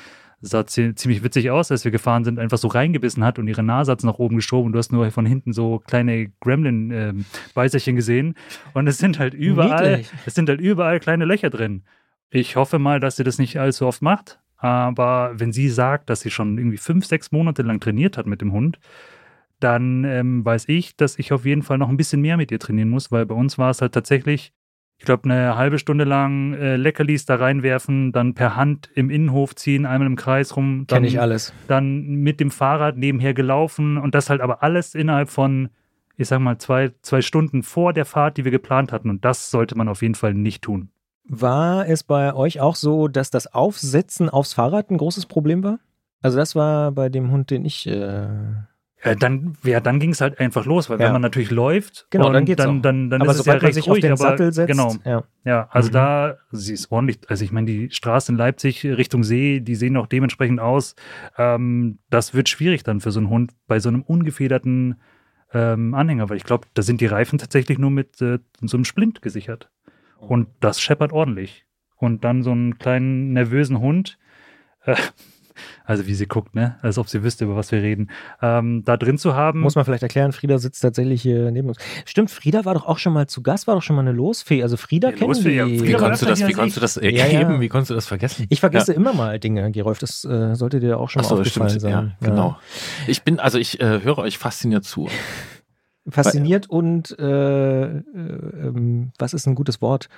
[0.41, 3.91] sah ziemlich witzig aus, als wir gefahren sind, einfach so reingebissen hat und ihre Nase
[3.91, 4.73] hat nach oben geschoben.
[4.73, 8.35] Du hast nur von hinten so kleine Gremlin-Beißerchen ähm, gesehen.
[8.73, 10.13] Und es sind halt überall, Niedlich.
[10.27, 11.83] es sind halt überall kleine Löcher drin.
[12.31, 14.39] Ich hoffe mal, dass sie das nicht allzu oft macht.
[14.59, 18.43] Aber wenn sie sagt, dass sie schon irgendwie fünf, sechs Monate lang trainiert hat mit
[18.43, 18.79] dem Hund,
[19.61, 22.59] dann ähm, weiß ich, dass ich auf jeden Fall noch ein bisschen mehr mit ihr
[22.59, 24.53] trainieren muss, weil bei uns war es halt tatsächlich,
[24.99, 29.55] ich glaube, eine halbe Stunde lang äh, Leckerlis da reinwerfen, dann per Hand im Innenhof
[29.55, 30.87] ziehen, einmal im Kreis rum.
[30.89, 31.53] Kenne ich alles.
[31.69, 35.71] Dann mit dem Fahrrad nebenher gelaufen und das halt aber alles innerhalb von,
[36.17, 39.09] ich sag mal, zwei, zwei Stunden vor der Fahrt, die wir geplant hatten.
[39.09, 40.91] Und das sollte man auf jeden Fall nicht tun.
[41.29, 45.79] War es bei euch auch so, dass das Aufsetzen aufs Fahrrad ein großes Problem war?
[46.23, 48.29] Also das war bei dem Hund, den ich äh,
[49.03, 51.07] ja, dann, ja, dann ging es halt einfach los, weil ja.
[51.07, 52.83] wenn man natürlich läuft, genau, dann geht's dann, auch.
[52.83, 54.95] dann, dann aber ist es ja recht sich ruhig, auf den Sattel setzt, genau.
[55.05, 55.93] Ja, ja also mhm.
[55.93, 59.97] da, sie ist ordentlich, also ich meine, die Straße in Leipzig Richtung See, die sehen
[59.97, 60.97] auch dementsprechend aus.
[61.39, 65.01] Ähm, das wird schwierig dann für so einen Hund bei so einem ungefederten
[65.55, 68.85] ähm, Anhänger, weil ich glaube, da sind die Reifen tatsächlich nur mit äh, so einem
[68.85, 69.71] Splint gesichert.
[70.19, 71.65] Und das scheppert ordentlich.
[71.97, 74.19] Und dann so einen kleinen nervösen Hund,
[74.85, 74.97] äh,
[75.85, 76.77] also wie sie guckt, ne?
[76.83, 78.11] Als ob sie wüsste, über was wir reden.
[78.43, 79.61] Ähm, da drin zu haben.
[79.61, 81.79] Muss man vielleicht erklären, Frieda sitzt tatsächlich hier neben uns.
[82.05, 84.63] Stimmt, Frieda war doch auch schon mal zu Gast, war doch schon mal eine Losfee.
[84.63, 85.67] Also Frieda ja, kennen Losfee, ja.
[85.67, 87.17] Wie, konntest du das, wie konntest du das ergeben?
[87.17, 87.61] Ja, ja.
[87.61, 88.47] Wie konntest du das vergessen?
[88.49, 89.99] Ich vergesse immer mal Dinge, Gerolf.
[89.99, 91.83] Das äh, sollte dir auch schon Ach mal aufgefallen stimmt.
[91.83, 92.17] sein.
[92.21, 92.57] Ja, genau.
[93.07, 95.09] Ich bin, also ich äh, höre euch fasziniert zu.
[96.09, 100.09] Fasziniert und äh, äh ähm, was ist ein gutes Wort?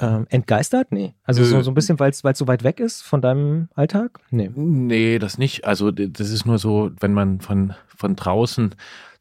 [0.00, 0.90] Ähm, entgeistert?
[0.90, 1.14] Nee.
[1.22, 4.18] Also so, so ein bisschen, weil es so weit weg ist von deinem Alltag?
[4.30, 4.50] Nee.
[4.54, 5.64] Nee, das nicht.
[5.66, 8.74] Also das ist nur so, wenn man von, von draußen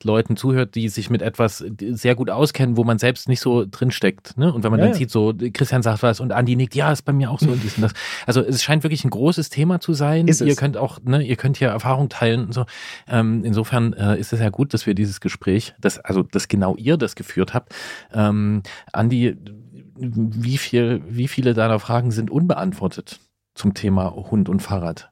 [0.04, 4.38] Leuten zuhört, die sich mit etwas sehr gut auskennen, wo man selbst nicht so drinsteckt.
[4.38, 4.52] Ne?
[4.52, 4.98] Und wenn man ja, dann ja.
[4.98, 7.64] sieht, so Christian sagt was und Andi nickt, ja, ist bei mir auch so und
[7.64, 7.94] dies und das.
[8.26, 10.28] Also es scheint wirklich ein großes Thema zu sein.
[10.28, 10.58] Ist ihr es.
[10.58, 12.46] könnt auch, ne, ihr könnt hier Erfahrung teilen.
[12.46, 12.66] Und so.
[13.08, 16.76] Ähm, insofern äh, ist es ja gut, dass wir dieses Gespräch, das, also dass genau
[16.78, 17.74] ihr das geführt habt.
[18.14, 19.38] Ähm, Andi,
[19.96, 23.20] wie, viel, wie viele deiner Fragen sind unbeantwortet
[23.56, 25.12] zum Thema Hund und Fahrrad?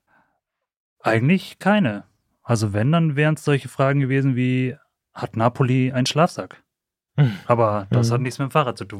[1.01, 2.03] Eigentlich keine.
[2.43, 4.75] Also wenn, dann wären es solche Fragen gewesen wie,
[5.13, 6.63] hat Napoli einen Schlafsack?
[7.17, 7.33] Hm.
[7.45, 8.13] Aber das mhm.
[8.13, 8.99] hat nichts mit dem Fahrrad zu tun.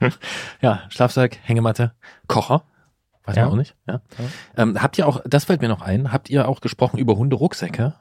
[0.60, 1.92] ja, Schlafsack, Hängematte,
[2.26, 2.64] Kocher.
[3.24, 3.44] Weiß ja.
[3.44, 3.76] man auch nicht.
[3.86, 4.00] Ja.
[4.18, 4.24] ja.
[4.56, 7.94] Ähm, habt ihr auch, das fällt mir noch ein, habt ihr auch gesprochen über Hunderucksäcke?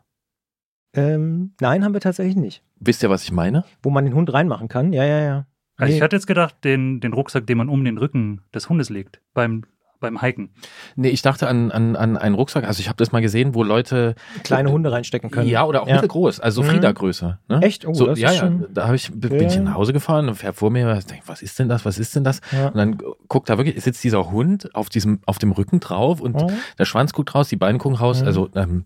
[0.93, 2.63] Ähm, nein, haben wir tatsächlich nicht.
[2.80, 3.63] Wisst ihr, was ich meine?
[3.82, 4.93] Wo man den Hund reinmachen kann?
[4.93, 5.45] Ja, ja, ja.
[5.82, 8.89] Also ich hatte jetzt gedacht, den, den Rucksack, den man um den Rücken des Hundes
[8.89, 9.63] legt beim
[10.01, 10.49] beim Hiken.
[10.97, 12.65] Nee, ich dachte an, an, an einen Rucksack.
[12.65, 15.47] Also ich habe das mal gesehen, wo Leute kleine Hunde reinstecken können.
[15.47, 15.93] Ja, oder auch ja.
[15.93, 16.67] mittelgroß, also mhm.
[16.67, 17.38] Frieda-Größe.
[17.47, 17.61] Ne?
[17.61, 17.86] Echt?
[17.86, 18.61] Oh, so, das ja, ist schon...
[18.61, 18.67] ja.
[18.73, 19.47] Da ich bin ja.
[19.47, 21.86] ich nach Hause gefahren und fährt vor mir, denke, was ist denn das?
[21.86, 22.41] Was ist denn das?
[22.51, 22.67] Ja.
[22.67, 26.36] Und dann guckt da wirklich sitzt dieser Hund auf diesem auf dem Rücken drauf und
[26.36, 26.51] oh.
[26.77, 28.21] der Schwanz guckt raus, die Beine gucken raus.
[28.21, 28.27] Mhm.
[28.27, 28.86] Also ähm,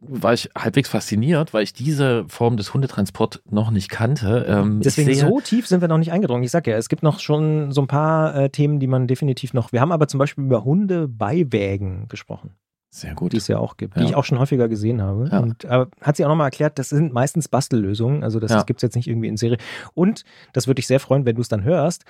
[0.00, 4.46] war ich halbwegs fasziniert, weil ich diese Form des Hundetransport noch nicht kannte.
[4.48, 6.44] Ähm, Deswegen so tief sind wir noch nicht eingedrungen.
[6.44, 9.54] Ich sag ja, es gibt noch schon so ein paar äh, Themen, die man definitiv
[9.54, 9.72] noch.
[9.72, 12.50] Wir haben aber zum Beispiel über Hundebeiwägen gesprochen.
[12.90, 13.32] Sehr gut.
[13.32, 14.02] Die es ja auch gibt, ja.
[14.02, 15.28] die ich auch schon häufiger gesehen habe.
[15.30, 15.40] Ja.
[15.40, 18.22] Und äh, hat sie auch nochmal erklärt, das sind meistens Bastellösungen.
[18.22, 18.62] Also das, ja.
[18.62, 19.58] gibt es jetzt nicht irgendwie in Serie.
[19.94, 22.04] Und das würde dich sehr freuen, wenn du es dann hörst.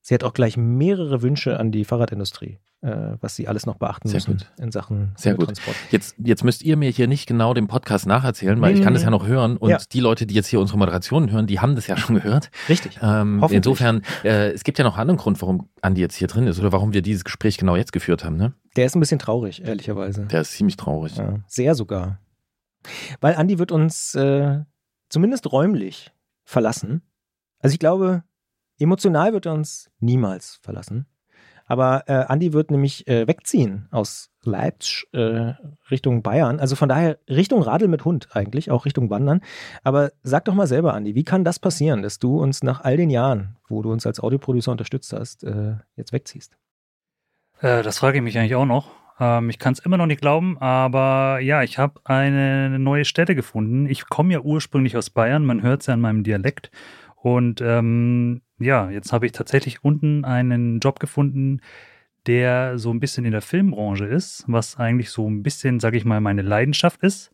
[0.00, 2.58] Sie hat auch gleich mehrere Wünsche an die Fahrradindustrie,
[3.20, 4.52] was sie alles noch beachten Sehr müssen gut.
[4.58, 5.46] in Sachen Sehr gut.
[5.46, 5.76] Transport.
[5.90, 8.92] Jetzt, jetzt müsst ihr mir hier nicht genau den Podcast nacherzählen, weil nee, ich kann
[8.92, 8.98] nee.
[8.98, 9.78] das ja noch hören und ja.
[9.90, 12.50] die Leute, die jetzt hier unsere Moderationen hören, die haben das ja schon gehört.
[12.68, 12.98] Richtig.
[13.02, 16.46] Ähm, insofern, äh, es gibt ja noch einen anderen Grund, warum Andi jetzt hier drin
[16.46, 18.36] ist oder warum wir dieses Gespräch genau jetzt geführt haben.
[18.36, 18.52] Ne?
[18.76, 20.26] Der ist ein bisschen traurig, ehrlicherweise.
[20.26, 21.16] Der ist ziemlich traurig.
[21.16, 22.20] Ja, sehr sogar.
[23.20, 24.60] Weil Andi wird uns äh,
[25.08, 26.12] zumindest räumlich
[26.44, 27.02] verlassen.
[27.60, 28.24] Also ich glaube,
[28.78, 31.06] Emotional wird er uns niemals verlassen.
[31.66, 35.54] Aber äh, Andi wird nämlich äh, wegziehen aus Leipzig äh,
[35.90, 36.60] Richtung Bayern.
[36.60, 39.40] Also von daher Richtung Radl mit Hund eigentlich, auch Richtung Wandern.
[39.82, 42.96] Aber sag doch mal selber, Andi, wie kann das passieren, dass du uns nach all
[42.96, 46.56] den Jahren, wo du uns als Audioproducer unterstützt hast, äh, jetzt wegziehst?
[47.60, 48.90] Äh, das frage ich mich eigentlich auch noch.
[49.18, 53.34] Ähm, ich kann es immer noch nicht glauben, aber ja, ich habe eine neue Stätte
[53.34, 53.86] gefunden.
[53.86, 56.70] Ich komme ja ursprünglich aus Bayern, man hört es ja an meinem Dialekt.
[57.16, 61.60] Und ähm, ja, jetzt habe ich tatsächlich unten einen Job gefunden,
[62.26, 66.04] der so ein bisschen in der Filmbranche ist, was eigentlich so ein bisschen, sage ich
[66.04, 67.32] mal, meine Leidenschaft ist.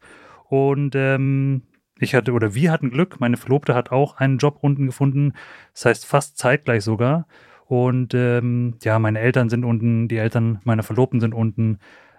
[0.48, 1.62] Und ähm,
[1.98, 5.34] ich hatte, oder wir hatten Glück, meine Verlobte hat auch einen Job unten gefunden,
[5.74, 7.26] das heißt fast zeitgleich sogar.
[7.66, 11.78] Und ähm, ja, meine Eltern sind unten, die Eltern meiner Verlobten sind unten.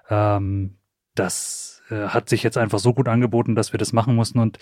[0.09, 0.77] Ähm,
[1.13, 4.39] das äh, hat sich jetzt einfach so gut angeboten, dass wir das machen mussten.
[4.39, 4.59] Und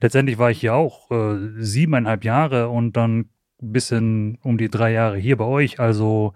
[0.00, 3.28] letztendlich war ich hier auch äh, siebeneinhalb Jahre und dann
[3.60, 5.80] bisschen um die drei Jahre hier bei euch.
[5.80, 6.34] Also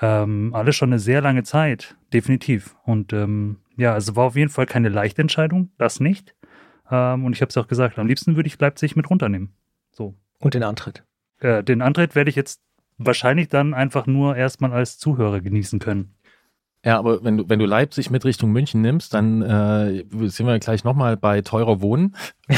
[0.00, 2.76] ähm, alles schon eine sehr lange Zeit, definitiv.
[2.84, 6.34] Und ähm, ja, also war auf jeden Fall keine leichte Entscheidung, das nicht.
[6.90, 9.52] Ähm, und ich habe es auch gesagt, am liebsten würde ich Leipzig mit runternehmen.
[9.92, 10.14] So.
[10.38, 11.04] Und den Antritt?
[11.40, 12.60] Äh, den Antritt werde ich jetzt
[12.98, 16.14] wahrscheinlich dann einfach nur erstmal als Zuhörer genießen können.
[16.84, 20.58] Ja, aber wenn du, wenn du Leipzig mit Richtung München nimmst, dann äh, sind wir
[20.60, 22.14] gleich nochmal bei teurer Wohnen.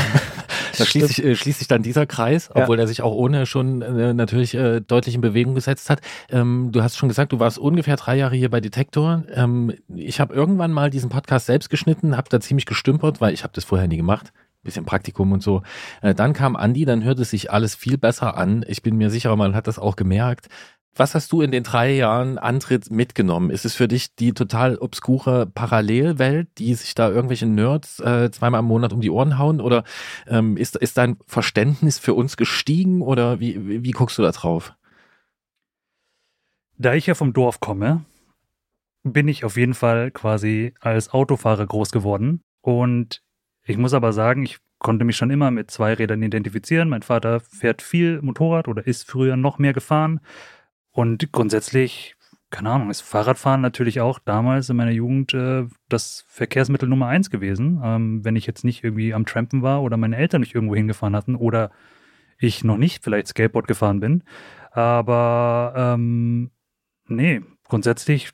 [0.78, 2.84] da schließt sich, äh, schließt sich dann dieser Kreis, obwohl ja.
[2.84, 6.00] er sich auch ohne schon äh, natürlich äh, deutlich in Bewegung gesetzt hat.
[6.30, 9.24] Ähm, du hast schon gesagt, du warst ungefähr drei Jahre hier bei Detektor.
[9.32, 13.42] Ähm, ich habe irgendwann mal diesen Podcast selbst geschnitten, habe da ziemlich gestümpert, weil ich
[13.42, 15.62] habe das vorher nie gemacht bisschen Praktikum und so.
[16.02, 18.64] Äh, dann kam Andi, dann hörte sich alles viel besser an.
[18.68, 20.48] Ich bin mir sicher, man hat das auch gemerkt.
[20.98, 23.50] Was hast du in den drei Jahren Antritt mitgenommen?
[23.50, 28.58] Ist es für dich die total obskure Parallelwelt, die sich da irgendwelche Nerds äh, zweimal
[28.58, 29.60] im Monat um die Ohren hauen?
[29.60, 29.84] Oder
[30.26, 33.00] ähm, ist, ist dein Verständnis für uns gestiegen?
[33.00, 34.74] Oder wie, wie, wie guckst du da drauf?
[36.78, 38.04] Da ich ja vom Dorf komme,
[39.04, 42.42] bin ich auf jeden Fall quasi als Autofahrer groß geworden.
[42.60, 43.22] Und
[43.64, 46.88] ich muss aber sagen, ich konnte mich schon immer mit Zweirädern identifizieren.
[46.88, 50.20] Mein Vater fährt viel Motorrad oder ist früher noch mehr gefahren.
[50.98, 52.16] Und grundsätzlich,
[52.50, 57.30] keine Ahnung, ist Fahrradfahren natürlich auch damals in meiner Jugend äh, das Verkehrsmittel Nummer eins
[57.30, 57.80] gewesen.
[57.84, 61.14] Ähm, wenn ich jetzt nicht irgendwie am Trampen war oder meine Eltern mich irgendwo hingefahren
[61.14, 61.70] hatten oder
[62.36, 64.24] ich noch nicht vielleicht Skateboard gefahren bin.
[64.72, 66.50] Aber ähm,
[67.06, 68.32] nee, grundsätzlich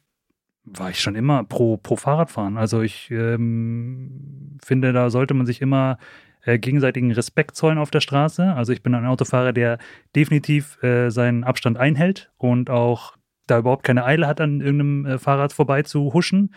[0.65, 2.57] war ich schon immer pro, pro Fahrradfahren.
[2.57, 5.99] Also ich ähm, finde, da sollte man sich immer
[6.45, 8.55] äh, gegenseitigen Respekt zollen auf der Straße.
[8.55, 9.79] Also ich bin ein Autofahrer, der
[10.15, 13.17] definitiv äh, seinen Abstand einhält und auch
[13.47, 16.55] da überhaupt keine Eile hat, an irgendeinem äh, Fahrrad vorbei zu huschen.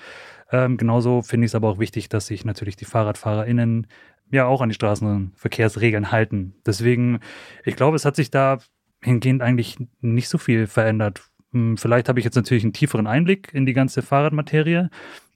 [0.52, 3.88] Ähm, genauso finde ich es aber auch wichtig, dass sich natürlich die FahrradfahrerInnen
[4.32, 6.56] ja auch an die Straßenverkehrsregeln halten.
[6.66, 7.20] Deswegen,
[7.66, 8.60] ich glaube, es hat sich da
[9.02, 11.30] hingehend eigentlich nicht so viel verändert.
[11.54, 14.90] Hm, vielleicht habe ich jetzt natürlich einen tieferen Einblick in die ganze Fahrradmaterie.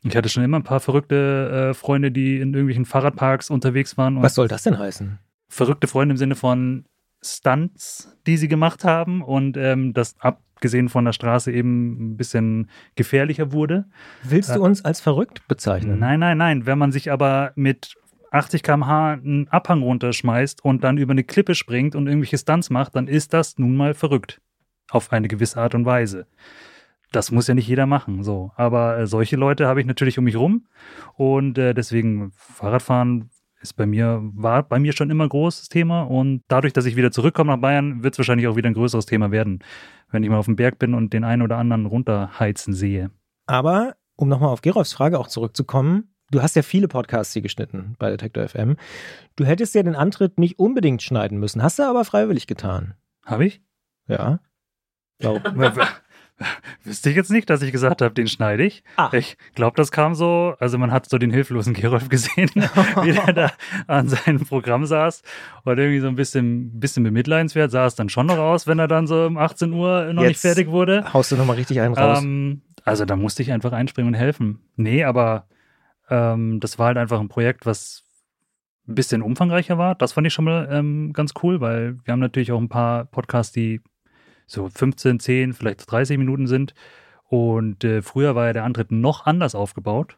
[0.04, 4.22] Ich hatte schon immer ein paar verrückte äh, Freunde, die in irgendwelchen Fahrradparks unterwegs waren.
[4.22, 5.20] Was soll das denn heißen?
[5.48, 6.86] Verrückte Freunde im Sinne von
[7.24, 12.70] Stunts, die sie gemacht haben und ähm, das abgesehen von der Straße eben ein bisschen
[12.96, 13.86] gefährlicher wurde.
[14.24, 16.00] Willst du äh, uns als verrückt bezeichnen?
[16.00, 16.66] Nein, nein, nein.
[16.66, 17.96] Wenn man sich aber mit
[18.32, 22.96] 80 km/h einen Abhang runterschmeißt und dann über eine Klippe springt und irgendwelche Stunts macht,
[22.96, 24.42] dann ist das nun mal verrückt
[24.92, 26.28] auf eine gewisse Art und Weise.
[27.12, 28.52] Das muss ja nicht jeder machen, so.
[28.56, 30.68] Aber äh, solche Leute habe ich natürlich um mich rum
[31.16, 33.30] und äh, deswegen Fahrradfahren
[33.62, 36.96] ist bei mir, war bei mir schon immer ein großes Thema und dadurch, dass ich
[36.96, 39.60] wieder zurückkomme nach Bayern, wird es wahrscheinlich auch wieder ein größeres Thema werden,
[40.10, 43.12] wenn ich mal auf dem Berg bin und den einen oder anderen runterheizen sehe.
[43.46, 47.96] Aber, um nochmal auf Gerolfs Frage auch zurückzukommen, du hast ja viele Podcasts hier geschnitten
[48.00, 48.78] bei Detector FM.
[49.36, 52.96] Du hättest ja den Antritt nicht unbedingt schneiden müssen, hast du aber freiwillig getan.
[53.26, 53.62] Habe ich?
[54.08, 54.40] Ja.
[56.84, 58.84] Wüsste ich jetzt nicht, dass ich gesagt habe, den schneide ich.
[58.96, 59.14] Ach.
[59.14, 62.50] Ich glaube, das kam so, also man hat so den hilflosen Gerolf gesehen,
[63.04, 63.52] wie der da
[63.88, 65.22] an seinem Programm saß
[65.64, 68.88] und irgendwie so ein bisschen, bisschen bemitleidenswert sah es dann schon noch aus, wenn er
[68.88, 71.14] dann so um 18 Uhr noch jetzt nicht fertig wurde.
[71.14, 72.24] Haust du nochmal richtig einen raus?
[72.24, 74.62] Ähm, also da musste ich einfach einspringen und helfen.
[74.76, 75.46] Nee, aber
[76.10, 78.04] ähm, das war halt einfach ein Projekt, was
[78.88, 79.96] ein bisschen umfangreicher war.
[79.96, 83.06] Das fand ich schon mal ähm, ganz cool, weil wir haben natürlich auch ein paar
[83.06, 83.82] Podcasts, die
[84.52, 86.74] so 15, 10, vielleicht 30 Minuten sind.
[87.24, 90.18] Und äh, früher war ja der Antritt noch anders aufgebaut.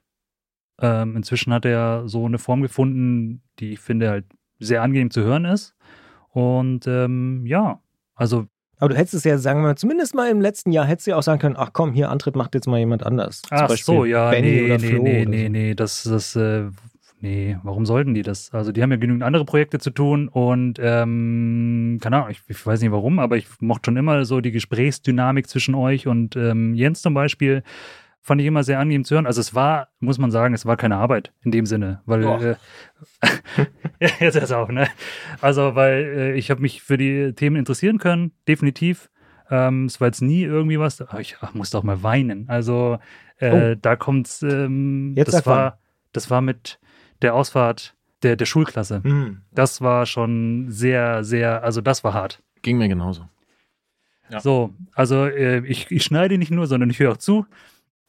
[0.82, 4.26] Ähm, inzwischen hat er so eine Form gefunden, die ich finde halt
[4.60, 5.76] sehr angenehm zu hören ist.
[6.30, 7.80] Und ähm, ja,
[8.16, 8.48] also.
[8.80, 11.18] Aber du hättest es ja, sagen wir, zumindest mal im letzten Jahr hättest du ja
[11.18, 13.44] auch sagen können, ach komm, hier Antritt macht jetzt mal jemand anders.
[13.52, 15.52] Ach so, ja, Benny nee, oder nee, Flo nee, nee, so.
[15.52, 16.66] nee, das, das äh,
[17.24, 18.54] Nee, warum sollten die das?
[18.54, 22.68] Also die haben ja genügend andere Projekte zu tun und ähm, keine Ahnung, ich, ich,
[22.68, 26.74] weiß nicht warum, aber ich mochte schon immer so die Gesprächsdynamik zwischen euch und ähm,
[26.74, 27.64] Jens zum Beispiel.
[28.20, 29.26] Fand ich immer sehr angenehm zu hören.
[29.26, 32.56] Also es war, muss man sagen, es war keine Arbeit in dem Sinne, weil äh,
[34.20, 34.90] jetzt ist auch, ne?
[35.40, 39.10] Also weil äh, ich habe mich für die Themen interessieren können, definitiv.
[39.50, 41.02] Ähm, es war jetzt nie irgendwie was.
[41.02, 42.50] Ach, ich ach, muss doch mal weinen.
[42.50, 43.00] Also
[43.38, 43.76] äh, oh.
[43.82, 44.42] da kommt's.
[44.42, 45.80] Ähm, jetzt das war,
[46.12, 46.80] das war mit
[47.24, 49.02] der Ausfahrt der, der Schulklasse.
[49.04, 49.42] Mhm.
[49.52, 52.42] Das war schon sehr, sehr, also das war hart.
[52.62, 53.28] Ging mir genauso.
[54.30, 54.40] Ja.
[54.40, 57.46] So, also äh, ich, ich schneide nicht nur, sondern ich höre auch zu.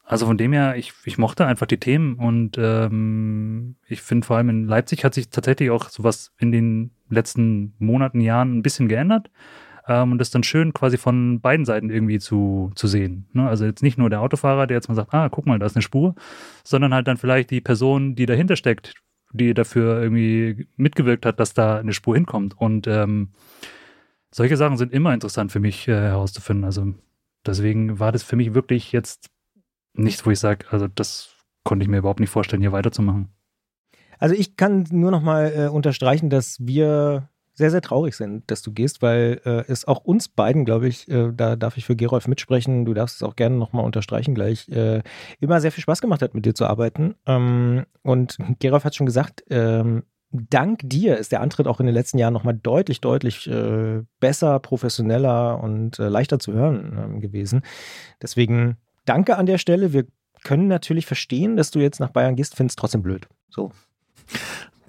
[0.05, 4.37] Also von dem her, ich, ich mochte einfach die Themen und ähm, ich finde vor
[4.37, 8.87] allem in Leipzig hat sich tatsächlich auch sowas in den letzten Monaten, Jahren ein bisschen
[8.87, 9.29] geändert.
[9.87, 13.27] ähm, und das dann schön quasi von beiden Seiten irgendwie zu, zu sehen.
[13.33, 13.47] Ne?
[13.47, 15.75] Also jetzt nicht nur der Autofahrer, der jetzt mal sagt, ah, guck mal, da ist
[15.75, 16.15] eine Spur,
[16.63, 18.93] sondern halt dann vielleicht die Person, die dahinter steckt,
[19.35, 22.59] die dafür irgendwie mitgewirkt hat, dass da eine Spur hinkommt.
[22.59, 23.29] Und ähm,
[24.31, 26.65] solche Sachen sind immer interessant für mich äh, herauszufinden.
[26.65, 26.93] Also
[27.45, 29.29] deswegen war das für mich wirklich jetzt
[29.93, 33.29] nichts, wo ich sage, also das konnte ich mir überhaupt nicht vorstellen, hier weiterzumachen.
[34.19, 38.61] Also ich kann nur noch mal äh, unterstreichen, dass wir sehr, sehr traurig sind, dass
[38.61, 41.95] du gehst, weil äh, es auch uns beiden, glaube ich, äh, da darf ich für
[41.95, 45.01] Gerolf mitsprechen, du darfst es auch gerne nochmal unterstreichen gleich, äh,
[45.39, 47.15] immer sehr viel Spaß gemacht hat, mit dir zu arbeiten.
[47.25, 51.95] Ähm, und Gerolf hat schon gesagt, ähm, dank dir ist der Antritt auch in den
[51.95, 57.61] letzten Jahren nochmal deutlich, deutlich äh, besser, professioneller und äh, leichter zu hören ähm, gewesen.
[58.21, 59.93] Deswegen danke an der Stelle.
[59.93, 60.05] Wir
[60.43, 63.27] können natürlich verstehen, dass du jetzt nach Bayern gehst, findest trotzdem blöd.
[63.49, 63.71] So.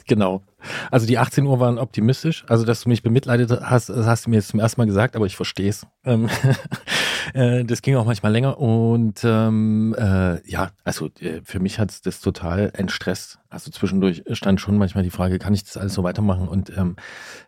[0.06, 0.42] Genau.
[0.90, 2.44] Also die 18 Uhr waren optimistisch.
[2.48, 5.16] Also, dass du mich bemitleidet hast, das hast du mir jetzt zum ersten Mal gesagt,
[5.16, 5.86] aber ich verstehe es.
[6.04, 6.28] Ähm,
[7.34, 8.58] äh, das ging auch manchmal länger.
[8.58, 13.38] Und ähm, äh, ja, also äh, für mich hat es das total entstresst.
[13.48, 16.48] Also zwischendurch stand schon manchmal die Frage, kann ich das alles so weitermachen?
[16.48, 16.96] Und ähm,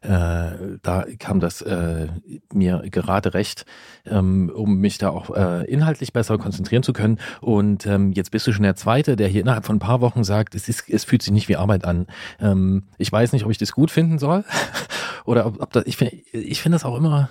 [0.01, 2.09] äh, da kam das äh,
[2.53, 3.67] mir gerade recht,
[4.07, 7.19] ähm, um mich da auch äh, inhaltlich besser konzentrieren zu können.
[7.41, 10.25] Und ähm, jetzt bist du schon der Zweite, der hier innerhalb von ein paar Wochen
[10.25, 12.07] sagt, es, ist, es fühlt sich nicht wie Arbeit an.
[12.41, 14.45] Ähm, ich weiß nicht, ob ich das gut finden soll
[15.25, 17.29] oder ob, ob das, ich finde ich finde das auch immer,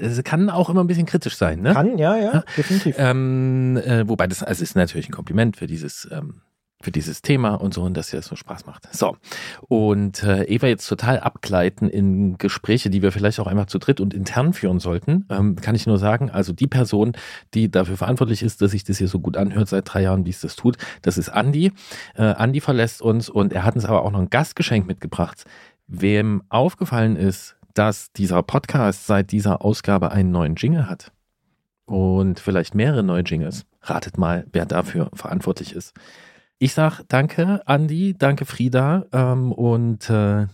[0.00, 1.72] es kann auch immer ein bisschen kritisch sein, ne?
[1.72, 2.96] Kann, ja, ja, definitiv.
[2.98, 6.42] Ähm, äh, wobei das, also ist natürlich ein Kompliment für dieses, ähm,
[6.82, 8.88] für dieses Thema und so und dass dir das so Spaß macht.
[8.94, 9.16] So.
[9.68, 14.00] Und äh, Eva jetzt total abgleiten in Gespräche, die wir vielleicht auch einfach zu dritt
[14.00, 17.12] und intern führen sollten, ähm, kann ich nur sagen, also die Person,
[17.52, 20.30] die dafür verantwortlich ist, dass sich das hier so gut anhört seit drei Jahren, wie
[20.30, 21.72] es das tut, das ist Andi.
[22.14, 25.44] Äh, Andi verlässt uns und er hat uns aber auch noch ein Gastgeschenk mitgebracht.
[25.86, 31.12] Wem aufgefallen ist, dass dieser Podcast seit dieser Ausgabe einen neuen Jingle hat
[31.90, 35.94] und vielleicht mehrere neue Jingles, ratet mal, wer dafür verantwortlich ist.
[36.58, 39.06] Ich sag danke, Andi, danke, Frieda.
[39.12, 40.46] Ähm, und äh,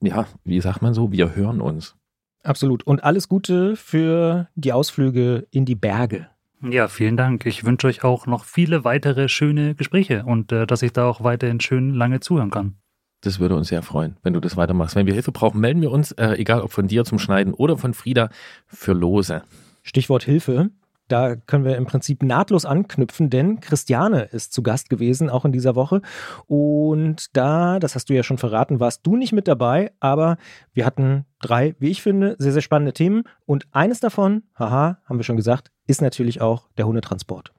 [0.00, 1.96] ja, wie sagt man so, wir hören uns.
[2.42, 2.82] Absolut.
[2.86, 6.28] Und alles Gute für die Ausflüge in die Berge.
[6.62, 7.46] Ja, vielen Dank.
[7.46, 11.24] Ich wünsche euch auch noch viele weitere schöne Gespräche und äh, dass ich da auch
[11.24, 12.76] weiterhin schön lange zuhören kann.
[13.24, 14.96] Das würde uns sehr freuen, wenn du das weitermachst.
[14.96, 17.78] Wenn wir Hilfe brauchen, melden wir uns, äh, egal ob von dir zum Schneiden oder
[17.78, 18.28] von Frieda,
[18.66, 19.42] für Lose.
[19.82, 20.68] Stichwort Hilfe.
[21.08, 25.52] Da können wir im Prinzip nahtlos anknüpfen, denn Christiane ist zu Gast gewesen, auch in
[25.52, 26.02] dieser Woche.
[26.46, 30.36] Und da, das hast du ja schon verraten, warst du nicht mit dabei, aber
[30.74, 33.24] wir hatten drei, wie ich finde, sehr, sehr spannende Themen.
[33.46, 37.52] Und eines davon, haha, haben wir schon gesagt, ist natürlich auch der Hundetransport.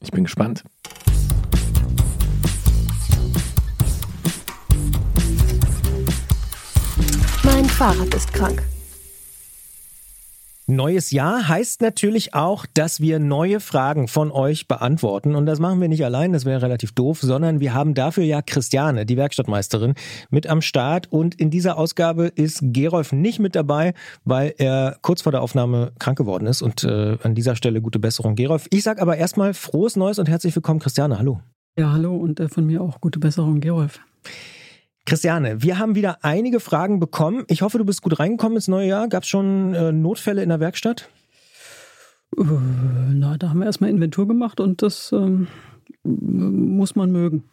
[0.00, 0.64] Ich bin gespannt.
[7.76, 8.62] Fahrrad ist krank.
[10.66, 15.34] Neues Jahr heißt natürlich auch, dass wir neue Fragen von euch beantworten.
[15.34, 18.40] Und das machen wir nicht allein, das wäre relativ doof, sondern wir haben dafür ja
[18.40, 19.92] Christiane, die Werkstattmeisterin,
[20.30, 21.12] mit am Start.
[21.12, 23.92] Und in dieser Ausgabe ist Gerolf nicht mit dabei,
[24.24, 26.62] weil er kurz vor der Aufnahme krank geworden ist.
[26.62, 28.68] Und äh, an dieser Stelle gute Besserung, Gerolf.
[28.70, 31.18] Ich sage aber erstmal frohes Neues und herzlich willkommen, Christiane.
[31.18, 31.42] Hallo.
[31.78, 34.00] Ja, hallo und äh, von mir auch gute Besserung, Gerolf.
[35.06, 37.44] Christiane, wir haben wieder einige Fragen bekommen.
[37.46, 39.08] Ich hoffe, du bist gut reingekommen ins neue Jahr.
[39.08, 41.08] Gab es schon äh, Notfälle in der Werkstatt?
[42.36, 45.46] Äh, na, da haben wir erstmal Inventur gemacht und das ähm,
[46.02, 47.44] muss man mögen.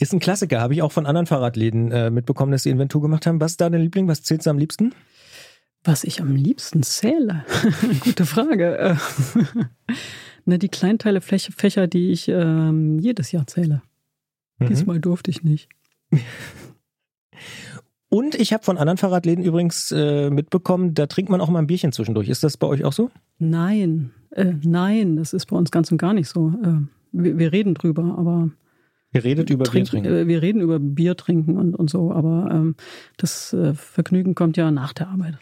[0.00, 3.24] Ist ein Klassiker, habe ich auch von anderen Fahrradläden äh, mitbekommen, dass sie Inventur gemacht
[3.26, 3.40] haben.
[3.40, 4.08] Was ist da dein Liebling?
[4.08, 4.92] Was zählst du am liebsten?
[5.84, 7.44] Was ich am liebsten zähle?
[8.00, 8.78] Gute Frage.
[8.78, 8.96] Äh,
[10.44, 13.82] na, die Kleinteile Fächer, die ich ähm, jedes Jahr zähle.
[14.58, 14.66] Mhm.
[14.66, 15.68] Diesmal durfte ich nicht.
[18.08, 21.66] Und ich habe von anderen Fahrradläden übrigens äh, mitbekommen, da trinkt man auch mal ein
[21.66, 22.28] Bierchen zwischendurch.
[22.28, 23.10] Ist das bei euch auch so?
[23.38, 26.50] Nein, äh, nein, das ist bei uns ganz und gar nicht so.
[26.62, 28.50] Äh, wir, wir, reden drüber, aber.
[29.12, 30.14] Ihr redet über trinken, Bier trinken?
[30.14, 32.76] Äh, wir reden über Bier trinken und, und so, aber ähm,
[33.16, 35.38] das äh, Vergnügen kommt ja nach der Arbeit.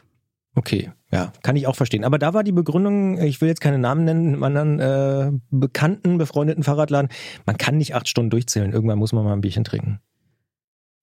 [0.54, 2.04] Okay, ja, kann ich auch verstehen.
[2.04, 6.18] Aber da war die Begründung, ich will jetzt keine Namen nennen, man dann äh, bekannten,
[6.18, 7.10] befreundeten Fahrradladen,
[7.44, 8.72] man kann nicht acht Stunden durchzählen.
[8.72, 10.00] Irgendwann muss man mal ein Bierchen trinken.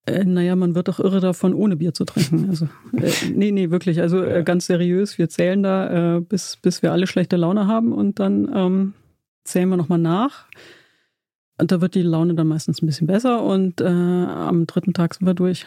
[0.06, 2.48] Äh, naja, man wird doch irre davon, ohne Bier zu trinken.
[2.48, 4.00] Also, äh, nee, nee, wirklich.
[4.00, 7.92] Also äh, ganz seriös, wir zählen da, äh, bis, bis wir alle schlechte Laune haben
[7.92, 8.94] und dann ähm,
[9.44, 10.46] zählen wir nochmal nach.
[11.58, 15.14] Und da wird die Laune dann meistens ein bisschen besser und äh, am dritten Tag
[15.14, 15.66] sind wir durch.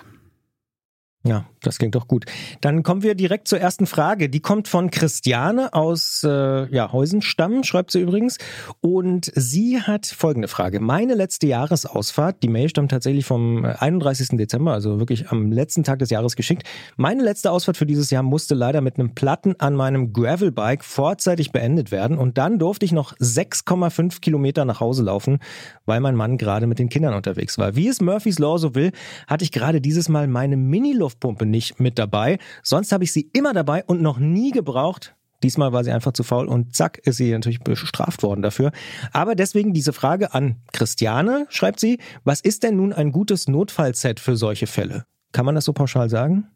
[1.25, 2.25] Ja, das klingt doch gut.
[2.59, 4.27] Dann kommen wir direkt zur ersten Frage.
[4.27, 8.39] Die kommt von Christiane aus äh, ja, Heusenstamm, schreibt sie übrigens.
[8.81, 10.81] Und sie hat folgende Frage.
[10.81, 14.37] Meine letzte Jahresausfahrt, die Mail stammt tatsächlich vom 31.
[14.37, 16.63] Dezember, also wirklich am letzten Tag des Jahres geschickt.
[16.97, 21.53] Meine letzte Ausfahrt für dieses Jahr musste leider mit einem Platten an meinem Gravelbike vorzeitig
[21.53, 22.17] beendet werden.
[22.17, 25.39] Und dann durfte ich noch 6,5 Kilometer nach Hause laufen,
[25.85, 27.77] weil mein Mann gerade mit den Kindern unterwegs war.
[27.77, 28.91] Wie es Murphys Law so will,
[29.27, 32.39] hatte ich gerade dieses Mal meine Mini-Luft Luftpumpe nicht mit dabei.
[32.63, 35.15] Sonst habe ich sie immer dabei und noch nie gebraucht.
[35.43, 38.71] Diesmal war sie einfach zu faul und zack, ist sie natürlich bestraft worden dafür.
[39.11, 44.19] Aber deswegen diese Frage an Christiane, schreibt sie, was ist denn nun ein gutes Notfallset
[44.19, 45.05] für solche Fälle?
[45.33, 46.47] Kann man das so pauschal sagen?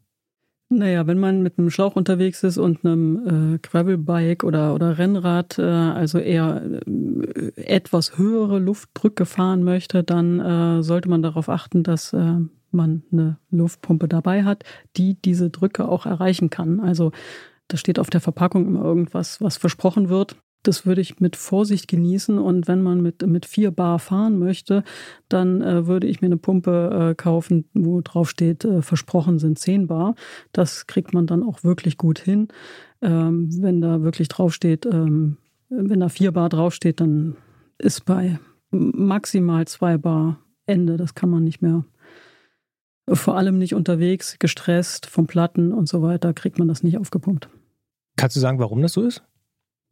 [0.70, 5.58] Naja, wenn man mit einem Schlauch unterwegs ist und einem äh, Gravelbike oder, oder Rennrad,
[5.58, 11.84] äh, also eher äh, etwas höhere Luftdrücke fahren möchte, dann äh, sollte man darauf achten,
[11.84, 12.36] dass äh,
[12.72, 14.64] man eine Luftpumpe dabei hat,
[14.96, 16.80] die diese Drücke auch erreichen kann.
[16.80, 17.12] Also
[17.68, 20.36] da steht auf der Verpackung immer irgendwas, was versprochen wird.
[20.64, 24.82] Das würde ich mit Vorsicht genießen und wenn man mit, mit 4 Bar fahren möchte,
[25.28, 29.58] dann äh, würde ich mir eine Pumpe äh, kaufen, wo drauf steht, äh, versprochen sind
[29.58, 30.16] 10 Bar.
[30.52, 32.48] Das kriegt man dann auch wirklich gut hin.
[33.02, 35.36] Ähm, wenn da wirklich draufsteht, ähm,
[35.68, 37.36] wenn da 4 Bar draufsteht, dann
[37.78, 38.40] ist bei
[38.70, 40.96] maximal 2 Bar Ende.
[40.96, 41.84] Das kann man nicht mehr
[43.12, 47.48] vor allem nicht unterwegs, gestresst vom Platten und so weiter, kriegt man das nicht aufgepumpt.
[48.16, 49.22] Kannst du sagen, warum das so ist?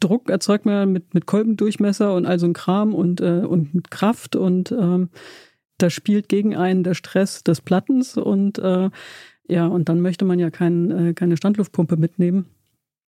[0.01, 3.91] Druck erzeugt man mit, mit Kolbendurchmesser und all so ein Kram und, äh, und mit
[3.91, 5.11] Kraft und ähm,
[5.79, 8.91] da spielt gegen einen der Stress des Plattens und äh,
[9.49, 12.47] ja, und dann möchte man ja kein, äh, keine Standluftpumpe mitnehmen.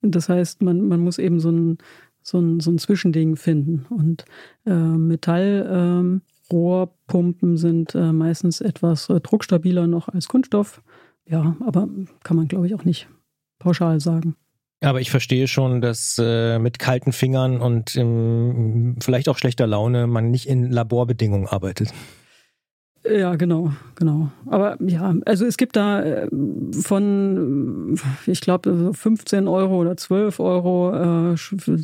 [0.02, 1.78] Das heißt, man, man muss eben so ein,
[2.22, 3.86] so ein, so ein Zwischending finden.
[3.90, 4.24] Und
[4.64, 6.22] äh, Metall ähm,
[6.52, 10.82] Rohrpumpen sind äh, meistens etwas äh, druckstabiler noch als Kunststoff.
[11.26, 11.88] Ja, aber
[12.22, 13.08] kann man, glaube ich, auch nicht
[13.58, 14.34] pauschal sagen.
[14.80, 20.06] Aber ich verstehe schon, dass äh, mit kalten Fingern und ähm, vielleicht auch schlechter Laune
[20.06, 21.92] man nicht in Laborbedingungen arbeitet.
[23.10, 24.30] Ja, genau, genau.
[24.46, 26.28] Aber ja, also es gibt da äh,
[26.72, 31.36] von, ich glaube, 15 Euro oder 12 Euro, äh,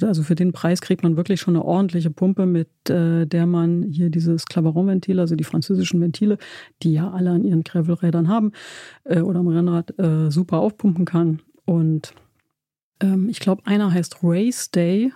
[0.04, 3.82] also für den Preis kriegt man wirklich schon eine ordentliche Pumpe, mit äh, der man
[3.84, 6.38] hier dieses Claveron-Ventil, also die französischen Ventile,
[6.82, 8.52] die ja alle an ihren Gravelrädern haben
[9.04, 9.94] oder am Rennrad,
[10.28, 11.40] super aufpumpen kann.
[11.64, 12.14] Und
[13.00, 15.12] ähm, ich glaube, einer heißt Race Day,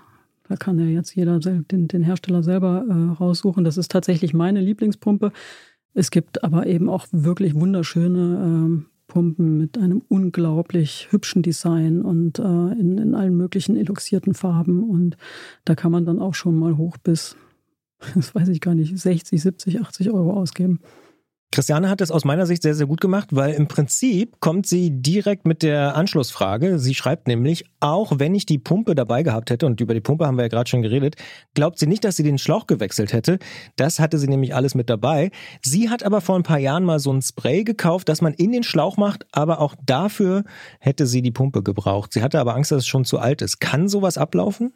[0.49, 3.65] da kann ja jetzt jeder den, den Hersteller selber äh, raussuchen.
[3.65, 5.33] Das ist tatsächlich meine Lieblingspumpe.
[5.99, 12.39] Es gibt aber eben auch wirklich wunderschöne ähm, Pumpen mit einem unglaublich hübschen Design und
[12.39, 14.89] äh, in, in allen möglichen eluxierten Farben.
[14.89, 15.17] Und
[15.65, 17.35] da kann man dann auch schon mal hoch bis,
[18.15, 20.79] das weiß ich gar nicht, 60, 70, 80 Euro ausgeben.
[21.51, 24.91] Christiane hat es aus meiner Sicht sehr, sehr gut gemacht, weil im Prinzip kommt sie
[24.91, 26.79] direkt mit der Anschlussfrage.
[26.79, 30.27] Sie schreibt nämlich, auch wenn ich die Pumpe dabei gehabt hätte, und über die Pumpe
[30.27, 31.17] haben wir ja gerade schon geredet,
[31.55, 33.39] glaubt sie nicht, dass sie den Schlauch gewechselt hätte.
[33.77, 35.31] Das hatte sie nämlich alles mit dabei.
[35.63, 38.53] Sie hat aber vor ein paar Jahren mal so ein Spray gekauft, das man in
[38.53, 40.45] den Schlauch macht, aber auch dafür
[40.81, 42.13] hätte sie die Pumpe gebraucht.
[42.13, 43.59] Sie hatte aber Angst, dass es schon zu alt ist.
[43.59, 44.75] Kann sowas ablaufen?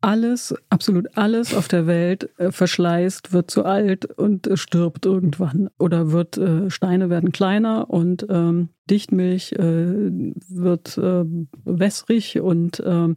[0.00, 5.70] Alles, absolut alles auf der Welt äh, verschleißt, wird zu alt und äh, stirbt irgendwann.
[5.78, 10.10] Oder wird, äh, Steine werden kleiner und ähm, Dichtmilch äh,
[10.48, 11.24] wird äh,
[11.64, 13.16] wässrig und ähm,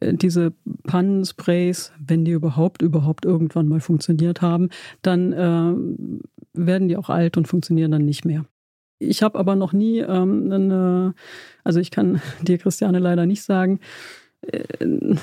[0.00, 0.52] äh, diese
[0.84, 4.68] Pannensprays, wenn die überhaupt, überhaupt irgendwann mal funktioniert haben,
[5.00, 5.74] dann äh,
[6.52, 8.44] werden die auch alt und funktionieren dann nicht mehr.
[8.98, 11.14] Ich habe aber noch nie ähm, eine,
[11.64, 13.80] also ich kann dir, Christiane, leider nicht sagen,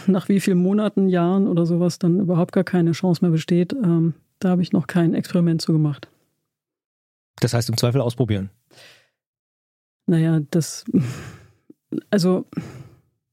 [0.07, 4.13] nach wie vielen Monaten, Jahren oder sowas dann überhaupt gar keine Chance mehr besteht, ähm,
[4.39, 6.09] da habe ich noch kein Experiment zu gemacht.
[7.41, 8.49] Das heißt im Zweifel ausprobieren.
[10.05, 10.85] Naja, das,
[12.09, 12.45] also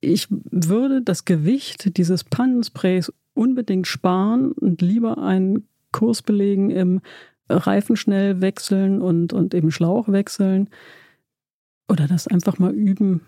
[0.00, 7.00] ich würde das Gewicht dieses Pannensprays unbedingt sparen und lieber einen Kurs belegen im
[7.48, 10.68] Reifen schnell wechseln und, und eben Schlauch wechseln
[11.88, 13.22] oder das einfach mal üben,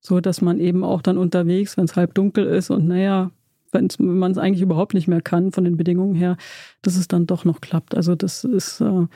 [0.00, 3.30] so dass man eben auch dann unterwegs, wenn es halb dunkel ist und naja,
[3.72, 6.36] wenn man es eigentlich überhaupt nicht mehr kann von den Bedingungen her,
[6.82, 7.94] dass es dann doch noch klappt.
[7.94, 9.06] Also das ist äh,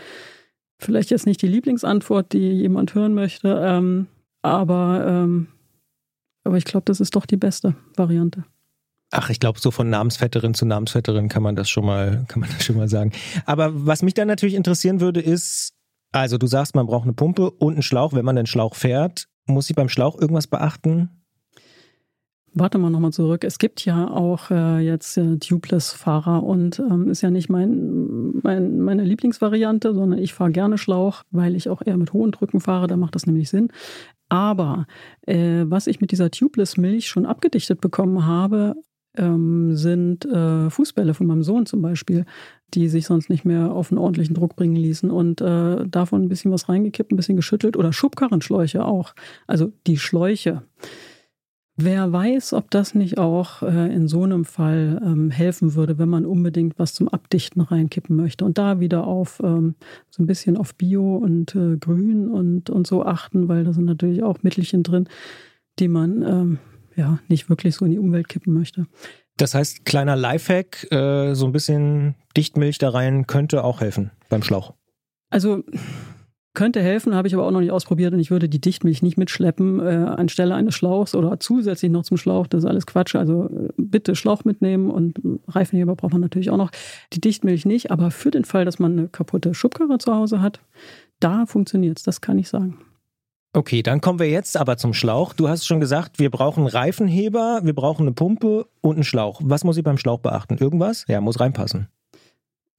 [0.79, 4.09] vielleicht jetzt nicht die Lieblingsantwort, die jemand hören möchte, ähm,
[4.43, 5.47] aber, ähm,
[6.45, 8.45] aber ich glaube, das ist doch die beste Variante.
[9.15, 12.49] Ach, ich glaube, so von Namensvetterin zu Namensvetterin kann man das schon mal, kann man
[12.51, 13.13] das schon mal sagen.
[13.45, 15.75] Aber was mich dann natürlich interessieren würde, ist,
[16.13, 19.29] also du sagst, man braucht eine Pumpe und einen Schlauch, wenn man den Schlauch fährt.
[19.47, 21.11] Muss ich beim Schlauch irgendwas beachten?
[22.55, 23.45] Warte mal nochmal zurück.
[23.45, 28.81] Es gibt ja auch äh, jetzt äh, Tubeless-Fahrer und ähm, ist ja nicht mein, mein,
[28.81, 32.89] meine Lieblingsvariante, sondern ich fahre gerne Schlauch, weil ich auch eher mit hohen Drücken fahre.
[32.89, 33.69] Da macht das nämlich Sinn.
[34.29, 34.87] Aber
[35.27, 38.77] äh, was ich mit dieser Tubeless-Milch schon abgedichtet bekommen habe,
[39.17, 42.25] ähm, sind äh, Fußbälle von meinem Sohn zum Beispiel,
[42.75, 46.29] die sich sonst nicht mehr auf einen ordentlichen Druck bringen ließen und äh, davon ein
[46.29, 49.15] bisschen was reingekippt, ein bisschen geschüttelt oder Schubkarrenschläuche auch.
[49.47, 50.63] Also die Schläuche.
[51.77, 56.09] Wer weiß, ob das nicht auch äh, in so einem Fall ähm, helfen würde, wenn
[56.09, 58.45] man unbedingt was zum Abdichten reinkippen möchte.
[58.45, 59.75] Und da wieder auf ähm,
[60.11, 63.87] so ein bisschen auf Bio und äh, Grün und, und so achten, weil da sind
[63.87, 65.09] natürlich auch Mittelchen drin,
[65.79, 66.59] die man ähm,
[66.97, 68.87] ja nicht wirklich so in die Umwelt kippen möchte.
[69.37, 74.43] Das heißt, kleiner Lifehack, äh, so ein bisschen Dichtmilch da rein könnte auch helfen beim
[74.43, 74.75] Schlauch.
[75.31, 75.65] Also
[76.55, 79.17] könnte helfen, habe ich aber auch noch nicht ausprobiert und ich würde die Dichtmilch nicht
[79.17, 82.47] mitschleppen äh, anstelle eines Schlauchs oder zusätzlich noch zum Schlauch.
[82.47, 83.15] Das ist alles Quatsch.
[83.15, 85.19] Also äh, bitte Schlauch mitnehmen und
[85.49, 86.71] Reifenheber braucht man natürlich auch noch.
[87.15, 90.61] Die Dichtmilch nicht, aber für den Fall, dass man eine kaputte Schubkarre zu Hause hat,
[91.21, 92.79] da funktioniert es, das kann ich sagen.
[93.55, 95.35] Okay, dann kommen wir jetzt aber zum Schlauch.
[95.35, 99.43] Du hast schon gesagt, wir brauchen Reifenheber, wir brauchen eine Pumpe und einen Schlauch.
[99.45, 100.57] Was muss ich beim Schlauch beachten?
[100.57, 101.05] Irgendwas?
[101.07, 101.89] Ja, muss reinpassen.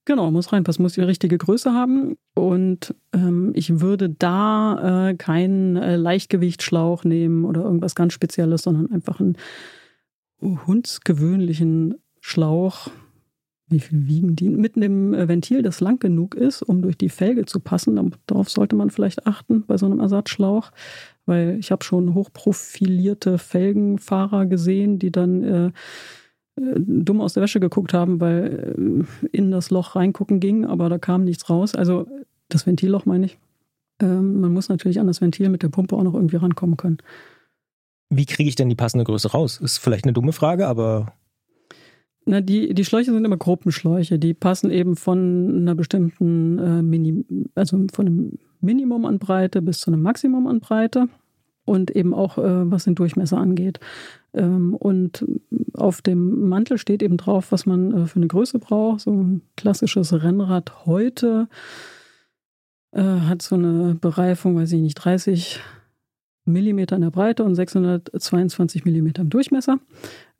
[0.04, 2.16] Genau, muss reinpassen, muss die richtige Größe haben.
[2.34, 8.90] Und ähm, ich würde da äh, keinen äh, Leichtgewichtsschlauch nehmen oder irgendwas ganz Spezielles, sondern
[8.90, 9.38] einfach einen
[10.42, 12.88] hundsgewöhnlichen Schlauch.
[13.74, 14.48] Wie viel wiegen die?
[14.48, 18.12] Mit einem äh, Ventil, das lang genug ist, um durch die Felge zu passen.
[18.26, 20.70] Darauf sollte man vielleicht achten bei so einem Ersatzschlauch.
[21.26, 27.58] Weil ich habe schon hochprofilierte Felgenfahrer gesehen, die dann äh, äh, dumm aus der Wäsche
[27.58, 31.74] geguckt haben, weil äh, in das Loch reingucken ging, aber da kam nichts raus.
[31.74, 32.06] Also
[32.48, 33.38] das Ventilloch meine ich.
[34.00, 36.98] Ähm, man muss natürlich an das Ventil mit der Pumpe auch noch irgendwie rankommen können.
[38.10, 39.58] Wie kriege ich denn die passende Größe raus?
[39.60, 41.12] Ist vielleicht eine dumme Frage, aber.
[42.26, 44.18] Na, die, die Schläuche sind immer Gruppenschläuche.
[44.18, 49.80] Die passen eben von einer bestimmten, äh, Mini, also von einem Minimum an Breite bis
[49.80, 51.08] zu einem Maximum an Breite
[51.66, 53.78] und eben auch äh, was den Durchmesser angeht.
[54.32, 55.24] Ähm, und
[55.74, 59.00] auf dem Mantel steht eben drauf, was man äh, für eine Größe braucht.
[59.00, 61.48] So ein klassisches Rennrad heute
[62.92, 65.60] äh, hat so eine Bereifung, weiß ich nicht, 30
[66.46, 69.78] Millimeter in der Breite und 622 Millimeter im Durchmesser.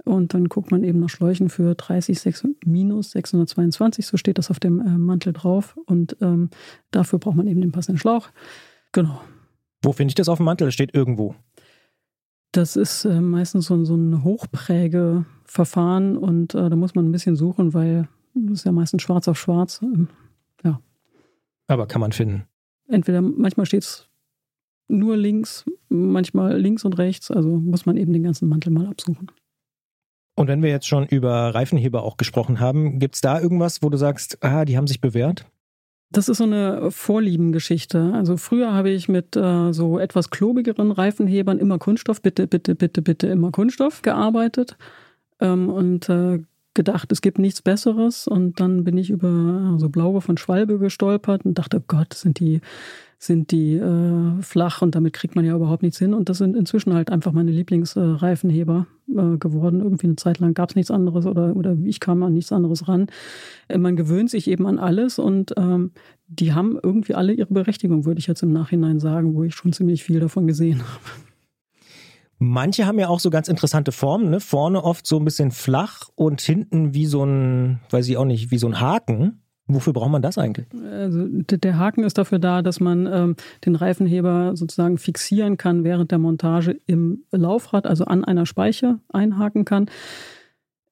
[0.04, 4.50] Und dann guckt man eben nach Schläuchen für 30 6, minus 622, so steht das
[4.50, 5.78] auf dem äh, Mantel drauf.
[5.86, 6.50] Und ähm,
[6.90, 8.28] dafür braucht man eben den passenden Schlauch.
[8.92, 9.22] Genau.
[9.82, 10.66] Wo finde ich das auf dem Mantel?
[10.66, 11.34] Das steht irgendwo.
[12.52, 17.34] Das ist äh, meistens so, so ein Hochprägeverfahren und äh, da muss man ein bisschen
[17.34, 19.80] suchen, weil das ist ja meistens schwarz auf schwarz.
[19.82, 20.08] Ähm,
[20.62, 20.80] ja.
[21.66, 22.44] Aber kann man finden.
[22.86, 24.08] Entweder manchmal steht es
[24.86, 29.30] nur links, manchmal links und rechts, also muss man eben den ganzen Mantel mal absuchen.
[30.36, 33.88] Und wenn wir jetzt schon über Reifenheber auch gesprochen haben, gibt es da irgendwas, wo
[33.88, 35.46] du sagst, ah, die haben sich bewährt?
[36.10, 38.12] Das ist so eine Vorliebengeschichte.
[38.14, 43.02] Also früher habe ich mit äh, so etwas klobigeren Reifenhebern immer Kunststoff, bitte, bitte, bitte,
[43.02, 44.76] bitte immer Kunststoff gearbeitet
[45.40, 46.40] ähm, und äh,
[46.74, 48.28] gedacht, es gibt nichts Besseres.
[48.28, 52.60] Und dann bin ich über so Blaue von Schwalbe gestolpert und dachte, Gott, sind die
[53.18, 56.14] sind die äh, flach und damit kriegt man ja überhaupt nichts hin.
[56.14, 59.80] Und das sind inzwischen halt einfach meine Lieblingsreifenheber äh, geworden.
[59.80, 62.88] Irgendwie eine Zeit lang gab es nichts anderes oder, oder ich kam an nichts anderes
[62.88, 63.06] ran.
[63.68, 65.92] Äh, man gewöhnt sich eben an alles und ähm,
[66.26, 69.72] die haben irgendwie alle ihre Berechtigung, würde ich jetzt im Nachhinein sagen, wo ich schon
[69.72, 71.24] ziemlich viel davon gesehen habe.
[72.38, 74.40] Manche haben ja auch so ganz interessante Formen, ne?
[74.40, 78.50] Vorne oft so ein bisschen flach und hinten wie so ein, weiß ich auch nicht,
[78.50, 79.43] wie so ein Haken.
[79.66, 80.66] Wofür braucht man das eigentlich?
[80.90, 86.10] Also der Haken ist dafür da, dass man ähm, den Reifenheber sozusagen fixieren kann während
[86.10, 89.86] der Montage im Laufrad, also an einer Speiche einhaken kann.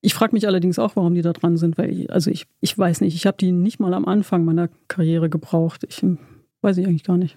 [0.01, 2.77] Ich frage mich allerdings auch, warum die da dran sind, weil ich, also ich, ich
[2.77, 5.85] weiß nicht, ich habe die nicht mal am Anfang meiner Karriere gebraucht.
[5.87, 6.18] Ich hm,
[6.62, 7.37] weiß ich eigentlich gar nicht.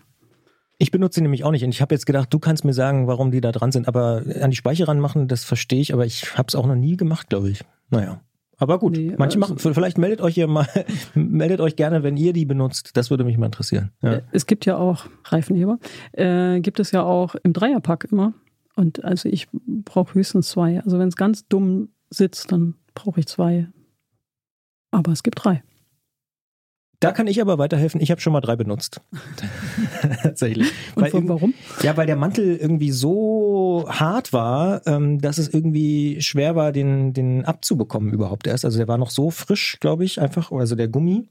[0.78, 3.08] Ich benutze sie nämlich auch nicht und ich habe jetzt gedacht, du kannst mir sagen,
[3.08, 6.38] warum die da dran sind, aber an die Speiche ranmachen, das verstehe ich, aber ich
[6.38, 7.64] habe es auch noch nie gemacht, glaube ich.
[7.90, 8.22] Naja.
[8.58, 10.68] Aber gut, nee, manche also machen, vielleicht meldet euch hier mal,
[11.14, 12.92] meldet euch gerne, wenn ihr die benutzt.
[12.96, 13.92] Das würde mich mal interessieren.
[14.02, 14.14] Ja.
[14.14, 15.80] Äh, es gibt ja auch Reifenheber.
[16.14, 18.34] Äh, gibt es ja auch im Dreierpack immer.
[18.76, 20.82] Und also ich brauche höchstens zwei.
[20.82, 23.68] Also wenn es ganz dumm sitzt, dann brauche ich zwei.
[24.92, 25.64] Aber es gibt drei.
[27.00, 28.02] Da kann ich aber weiterhelfen.
[28.02, 29.02] Ich habe schon mal drei benutzt.
[30.24, 30.72] Tatsächlich.
[30.96, 31.54] Und weil, warum?
[31.82, 37.14] Ja, weil der Mantel irgendwie so hart war, ähm, dass es irgendwie schwer war, den,
[37.14, 38.66] den abzubekommen überhaupt erst.
[38.66, 40.52] Also der war noch so frisch, glaube ich, einfach.
[40.52, 41.28] Also der Gummi.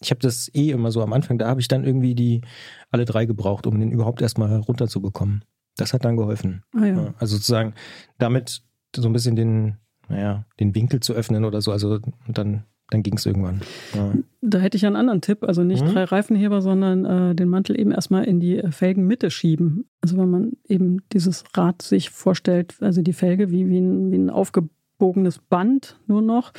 [0.00, 1.38] Ich habe das eh immer so am Anfang.
[1.38, 2.42] Da habe ich dann irgendwie die
[2.90, 5.44] alle drei gebraucht, um den überhaupt erstmal runterzubekommen.
[5.76, 6.62] Das hat dann geholfen.
[6.74, 7.14] Ah, ja.
[7.18, 7.74] Also sozusagen,
[8.18, 8.62] damit
[8.94, 9.78] so ein bisschen den,
[10.08, 11.72] naja, den Winkel zu öffnen oder so.
[11.72, 13.60] Also dann, dann ging es irgendwann.
[13.94, 14.12] Ja.
[14.40, 15.44] Da hätte ich einen anderen Tipp.
[15.44, 15.90] Also nicht mhm.
[15.90, 19.84] drei Reifenheber, sondern äh, den Mantel eben erstmal in die Felgenmitte schieben.
[20.00, 24.16] Also wenn man eben dieses Rad sich vorstellt, also die Felge wie, wie, ein, wie
[24.16, 26.52] ein aufgebogenes Band nur noch.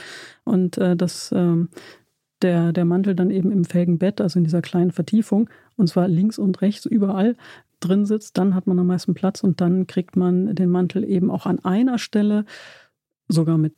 [0.43, 1.69] Und äh, das ähm,
[2.41, 6.37] der, der Mantel dann eben im Felgenbett, also in dieser kleinen Vertiefung, und zwar links
[6.39, 7.35] und rechts überall
[7.79, 11.31] drin sitzt, dann hat man am meisten Platz und dann kriegt man den Mantel eben
[11.31, 12.45] auch an einer Stelle,
[13.27, 13.73] sogar mit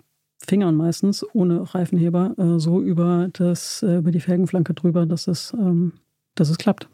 [0.47, 5.53] Fingern meistens, ohne Reifenheber, äh, so über, das, äh, über die Felgenflanke drüber, dass es,
[5.53, 5.93] ähm,
[6.35, 6.89] dass es klappt.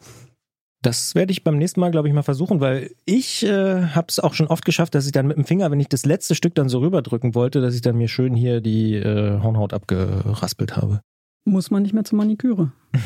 [0.83, 4.19] Das werde ich beim nächsten Mal, glaube ich, mal versuchen, weil ich äh, habe es
[4.19, 6.53] auch schon oft geschafft, dass ich dann mit dem Finger, wenn ich das letzte Stück
[6.55, 11.01] dann so rüberdrücken wollte, dass ich dann mir schön hier die äh, Hornhaut abgeraspelt habe
[11.47, 12.71] muss man nicht mehr zur Maniküre.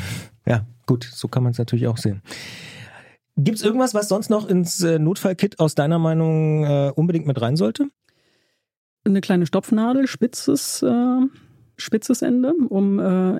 [0.47, 2.23] Ja, gut, so kann man es natürlich auch sehen.
[3.37, 7.39] Gibt es irgendwas, was sonst noch ins äh, Notfallkit aus deiner Meinung äh, unbedingt mit
[7.39, 7.89] rein sollte?
[9.03, 11.21] Eine kleine Stopfnadel, spitzes, äh,
[11.77, 13.39] spitzes Ende, um äh,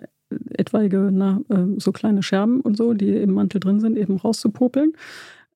[0.52, 4.94] etwaige na, äh, so kleine Scherben und so, die im Mantel drin sind, eben rauszupopeln.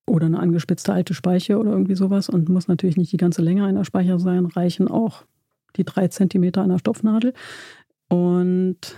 [0.08, 2.30] Oder eine angespitzte alte Speiche oder irgendwie sowas.
[2.30, 5.24] Und muss natürlich nicht die ganze Länge einer Speicher sein, reichen auch
[5.78, 7.34] die drei Zentimeter einer Stopfnadel.
[8.08, 8.96] Und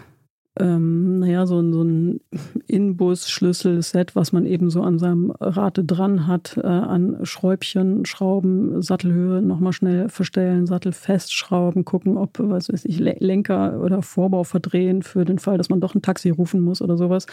[0.60, 2.22] ähm, naja, so, so ein
[2.68, 9.42] Inbus-Schlüsselset, was man eben so an seinem Rate dran hat, äh, an Schräubchen, Schrauben, Sattelhöhe
[9.42, 15.26] nochmal schnell verstellen, Sattel festschrauben, gucken, ob, was weiß ich, Lenker oder Vorbau verdrehen für
[15.26, 17.28] den Fall, dass man doch ein Taxi rufen muss oder sowas.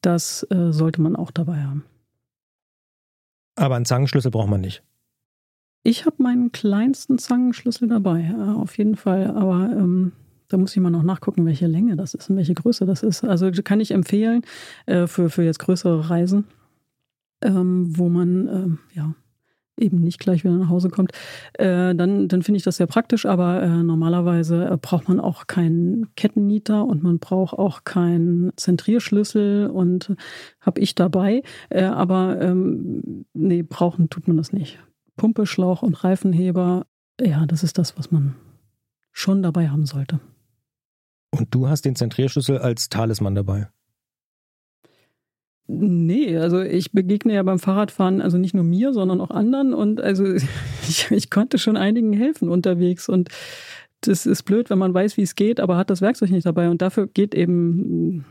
[0.00, 1.84] Das äh, sollte man auch dabei haben.
[3.56, 4.82] Aber einen Zangenschlüssel braucht man nicht.
[5.82, 9.30] Ich habe meinen kleinsten Zangenschlüssel dabei, ja, auf jeden Fall.
[9.30, 10.12] Aber ähm,
[10.48, 13.24] da muss ich mal noch nachgucken, welche Länge das ist und welche Größe das ist.
[13.24, 14.42] Also kann ich empfehlen
[14.86, 16.44] äh, für, für jetzt größere Reisen,
[17.42, 19.14] ähm, wo man ähm, ja
[19.78, 21.12] eben nicht gleich wieder nach Hause kommt,
[21.54, 25.46] äh, dann, dann finde ich das sehr praktisch, aber äh, normalerweise äh, braucht man auch
[25.46, 30.14] keinen Kettennieter und man braucht auch keinen Zentrierschlüssel und
[30.60, 34.78] habe ich dabei, äh, aber ähm, nee, brauchen tut man das nicht.
[35.16, 36.86] Pumpe, Schlauch und Reifenheber,
[37.20, 38.34] ja, das ist das, was man
[39.12, 40.20] schon dabei haben sollte.
[41.30, 43.68] Und du hast den Zentrierschlüssel als Talisman dabei?
[45.68, 50.00] Nee, also ich begegne ja beim Fahrradfahren also nicht nur mir, sondern auch anderen und
[50.00, 50.24] also
[50.88, 53.30] ich, ich konnte schon einigen helfen unterwegs und
[54.02, 56.70] das ist blöd, wenn man weiß, wie es geht, aber hat das Werkzeug nicht dabei
[56.70, 58.24] und dafür geht eben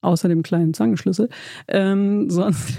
[0.00, 1.28] außer dem kleinen Zangenschlüssel
[1.68, 2.76] ähm, sonst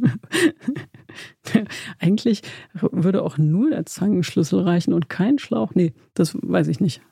[1.98, 2.42] eigentlich
[2.72, 5.74] würde auch nur der Zangenschlüssel reichen und kein Schlauch.
[5.74, 7.02] Nee, das weiß ich nicht.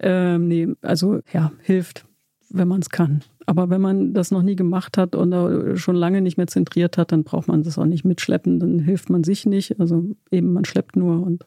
[0.00, 2.06] Ähm, nee, also ja, hilft,
[2.50, 3.22] wenn man es kann.
[3.46, 7.12] Aber wenn man das noch nie gemacht hat und schon lange nicht mehr zentriert hat,
[7.12, 8.58] dann braucht man das auch nicht mitschleppen.
[8.58, 9.78] Dann hilft man sich nicht.
[9.80, 11.46] Also eben, man schleppt nur und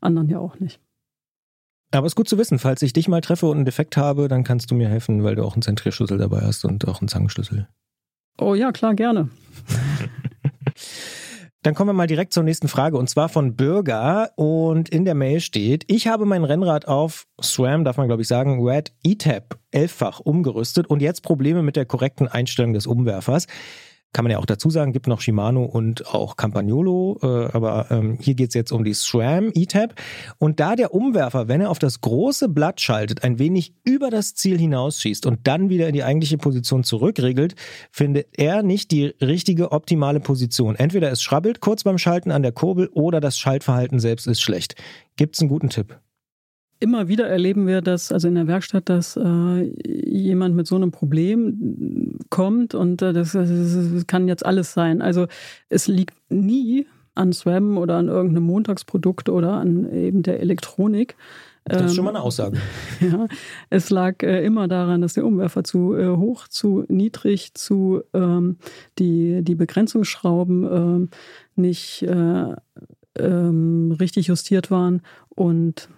[0.00, 0.80] anderen ja auch nicht.
[1.92, 4.28] Aber es ist gut zu wissen, falls ich dich mal treffe und einen Defekt habe,
[4.28, 7.08] dann kannst du mir helfen, weil du auch einen Zentrierschlüssel dabei hast und auch einen
[7.08, 7.68] Zangenschlüssel.
[8.38, 9.30] Oh ja, klar, gerne.
[11.66, 14.30] Dann kommen wir mal direkt zur nächsten Frage und zwar von Bürger.
[14.36, 18.28] Und in der Mail steht, ich habe mein Rennrad auf SRAM, darf man glaube ich
[18.28, 23.48] sagen, Red ETAP elffach umgerüstet und jetzt Probleme mit der korrekten Einstellung des Umwerfers
[24.16, 28.16] kann man ja auch dazu sagen, gibt noch Shimano und auch Campagnolo, äh, aber ähm,
[28.18, 29.94] hier geht es jetzt um die SRAM E-Tab.
[30.38, 34.34] Und da der Umwerfer, wenn er auf das große Blatt schaltet, ein wenig über das
[34.34, 37.56] Ziel hinausschießt und dann wieder in die eigentliche Position zurückregelt,
[37.90, 40.76] findet er nicht die richtige optimale Position.
[40.76, 44.76] Entweder es schrabbelt kurz beim Schalten an der Kurbel oder das Schaltverhalten selbst ist schlecht.
[45.16, 45.94] Gibt es einen guten Tipp?
[46.80, 50.90] Immer wieder erleben wir das, also in der Werkstatt, dass äh, jemand mit so einem
[50.90, 55.02] Problem kommt und äh, das, das, kann jetzt alles sein.
[55.02, 55.26] Also
[55.68, 61.16] es liegt nie an Swam oder an irgendeinem Montagsprodukt oder an eben der Elektronik.
[61.68, 62.58] Das ist schon mal eine Aussage.
[63.00, 63.26] ja,
[63.70, 68.58] es lag äh, immer daran, dass der Umwerfer zu äh, hoch, zu niedrig, zu ähm,
[69.00, 71.08] die, die Begrenzungsschrauben ähm,
[71.56, 72.54] nicht äh,
[73.18, 75.88] ähm, richtig justiert waren und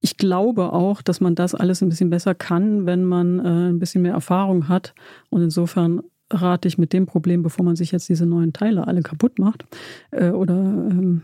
[0.00, 3.78] ich glaube auch, dass man das alles ein bisschen besser kann, wenn man äh, ein
[3.78, 4.94] bisschen mehr Erfahrung hat.
[5.28, 9.02] Und insofern rate ich mit dem Problem, bevor man sich jetzt diese neuen Teile alle
[9.02, 9.64] kaputt macht,
[10.10, 11.22] äh, oder ähm,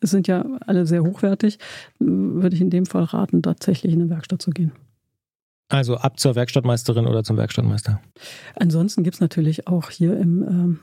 [0.00, 1.58] es sind ja alle sehr hochwertig,
[1.98, 4.72] würde ich in dem Fall raten, tatsächlich in eine Werkstatt zu gehen.
[5.68, 8.00] Also ab zur Werkstattmeisterin oder zum Werkstattmeister.
[8.54, 10.78] Ansonsten gibt es natürlich auch hier im ähm,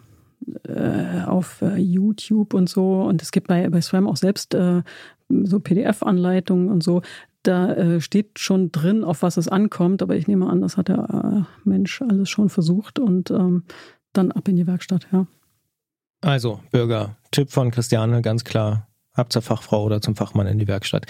[0.67, 3.03] äh, auf äh, YouTube und so.
[3.03, 4.81] Und es gibt bei, bei SRAM auch selbst äh,
[5.29, 7.01] so PDF-Anleitungen und so.
[7.43, 10.89] Da äh, steht schon drin, auf was es ankommt, aber ich nehme an, das hat
[10.89, 13.63] der äh, Mensch alles schon versucht und ähm,
[14.13, 15.25] dann ab in die Werkstatt, ja.
[16.21, 20.67] Also, Bürger, Tipp von Christiane, ganz klar, ab zur Fachfrau oder zum Fachmann in die
[20.67, 21.07] Werkstatt.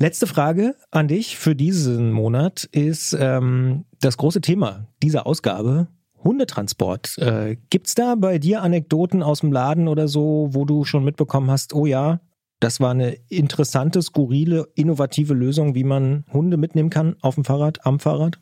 [0.00, 5.88] Letzte Frage an dich für diesen Monat ist ähm, das große Thema dieser Ausgabe.
[6.22, 7.18] Hundetransport.
[7.18, 11.04] Äh, Gibt es da bei dir Anekdoten aus dem Laden oder so, wo du schon
[11.04, 12.20] mitbekommen hast, oh ja,
[12.60, 17.86] das war eine interessante, skurrile, innovative Lösung, wie man Hunde mitnehmen kann auf dem Fahrrad,
[17.86, 18.40] am Fahrrad?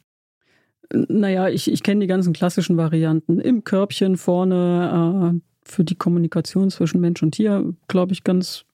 [0.92, 3.40] Naja, ich, ich kenne die ganzen klassischen Varianten.
[3.40, 8.64] Im Körbchen vorne äh, für die Kommunikation zwischen Mensch und Tier, glaube ich, ganz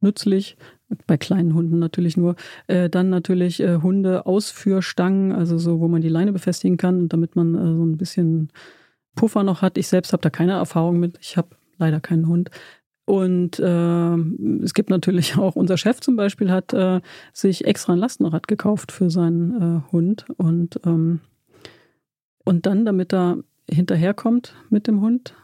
[0.00, 0.56] nützlich.
[1.06, 2.34] Bei kleinen Hunden natürlich nur.
[2.66, 7.54] Äh, dann natürlich äh, Hunde-Ausführstangen, also so, wo man die Leine befestigen kann, damit man
[7.54, 8.50] äh, so ein bisschen
[9.14, 9.78] Puffer noch hat.
[9.78, 11.18] Ich selbst habe da keine Erfahrung mit.
[11.20, 12.50] Ich habe leider keinen Hund.
[13.10, 14.14] Und äh,
[14.62, 17.00] es gibt natürlich auch, unser Chef zum Beispiel hat äh,
[17.32, 20.26] sich extra ein Lastenrad gekauft für seinen äh, Hund.
[20.36, 21.18] Und, ähm,
[22.44, 23.38] und dann, damit er
[23.68, 25.34] hinterherkommt mit dem Hund,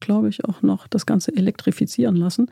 [0.00, 2.50] glaube ich, auch noch das Ganze elektrifizieren lassen.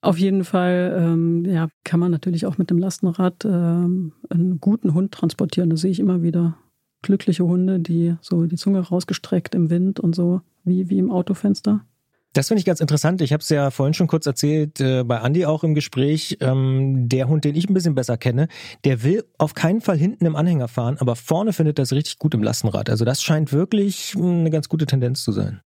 [0.00, 4.94] Auf jeden Fall ähm, ja, kann man natürlich auch mit dem Lastenrad ähm, einen guten
[4.94, 5.68] Hund transportieren.
[5.68, 6.56] Da sehe ich immer wieder
[7.02, 11.84] glückliche Hunde, die so die Zunge rausgestreckt im Wind und so, wie, wie im Autofenster.
[12.32, 13.22] Das finde ich ganz interessant.
[13.22, 16.36] Ich habe es ja vorhin schon kurz erzählt, äh, bei Andy auch im Gespräch.
[16.40, 18.48] Ähm, der Hund, den ich ein bisschen besser kenne,
[18.84, 22.34] der will auf keinen Fall hinten im Anhänger fahren, aber vorne findet das richtig gut
[22.34, 22.90] im Lastenrad.
[22.90, 25.62] Also das scheint wirklich hm, eine ganz gute Tendenz zu sein.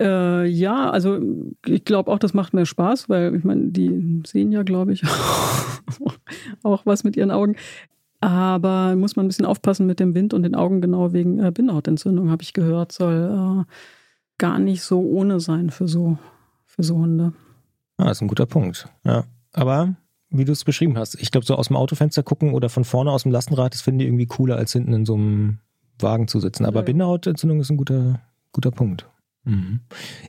[0.00, 1.20] Äh, ja, also
[1.66, 5.02] ich glaube auch, das macht mehr Spaß, weil ich meine, die sehen ja, glaube ich,
[6.62, 7.56] auch was mit ihren Augen.
[8.20, 11.50] Aber muss man ein bisschen aufpassen mit dem Wind und den Augen, genau wegen äh,
[11.50, 13.72] Bindehautentzündung, habe ich gehört, soll äh,
[14.42, 16.18] gar nicht so ohne sein für so,
[16.66, 17.32] für so Hunde.
[17.96, 18.88] Ah, das ist ein guter Punkt.
[19.04, 19.22] Ja.
[19.52, 19.94] Aber
[20.30, 23.12] wie du es beschrieben hast, ich glaube, so aus dem Autofenster gucken oder von vorne
[23.12, 25.58] aus dem Lastenrad, das finde ich irgendwie cooler, als hinten in so einem
[26.00, 26.64] Wagen zu sitzen.
[26.66, 26.86] Aber ja.
[26.86, 28.20] Bindehautentzündung ist ein guter,
[28.50, 29.08] guter Punkt.
[29.44, 29.78] Mhm.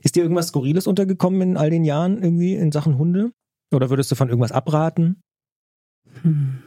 [0.04, 3.32] Ist dir irgendwas Skurriles untergekommen in all den Jahren irgendwie in Sachen Hunde?
[3.72, 5.22] Oder würdest du von irgendwas abraten?
[6.22, 6.62] Hm.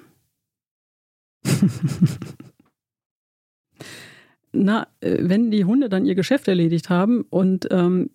[4.64, 8.10] na, äh, wenn die Hunde dann ihr Geschäft erledigt haben und ähm,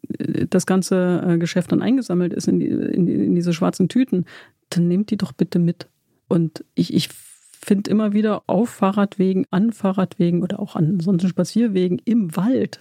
[0.50, 4.26] das ganze äh, Geschäft dann eingesammelt ist in, die, in, die, in, diese schwarzen Tüten,
[4.70, 5.88] dann nehmt die doch bitte mit.
[6.28, 7.08] Und ich, ich
[7.52, 12.80] finde immer wieder auf Fahrradwegen, an Fahrradwegen oder auch an sonstigen Spazierwegen im Wald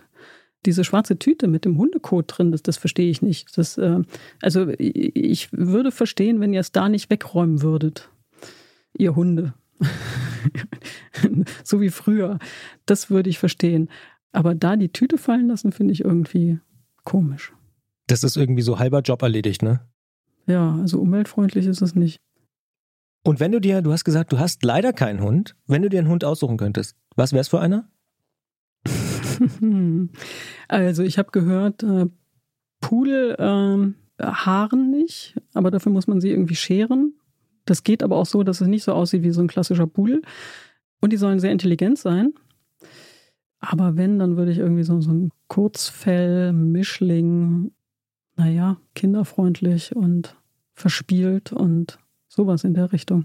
[0.65, 3.57] diese schwarze Tüte mit dem Hundekot drin, das, das verstehe ich nicht.
[3.57, 4.01] Das, äh,
[4.41, 8.09] also ich würde verstehen, wenn ihr es da nicht wegräumen würdet,
[8.93, 9.53] ihr Hunde.
[11.63, 12.39] so wie früher.
[12.85, 13.89] Das würde ich verstehen.
[14.31, 16.59] Aber da die Tüte fallen lassen, finde ich irgendwie
[17.03, 17.53] komisch.
[18.07, 19.81] Das ist irgendwie so halber Job erledigt, ne?
[20.47, 22.19] Ja, also umweltfreundlich ist es nicht.
[23.23, 25.99] Und wenn du dir, du hast gesagt, du hast leider keinen Hund, wenn du dir
[25.99, 27.87] einen Hund aussuchen könntest, was wär's für einer?
[30.67, 32.07] also ich habe gehört, äh,
[32.79, 37.13] Pudel äh, haaren nicht, aber dafür muss man sie irgendwie scheren.
[37.71, 40.23] Das geht aber auch so, dass es nicht so aussieht wie so ein klassischer Pudel.
[40.99, 42.33] Und die sollen sehr intelligent sein.
[43.59, 47.71] Aber wenn, dann würde ich irgendwie so, so ein Kurzfell, Mischling,
[48.35, 50.35] naja, kinderfreundlich und
[50.73, 51.97] verspielt und
[52.27, 53.23] sowas in der Richtung.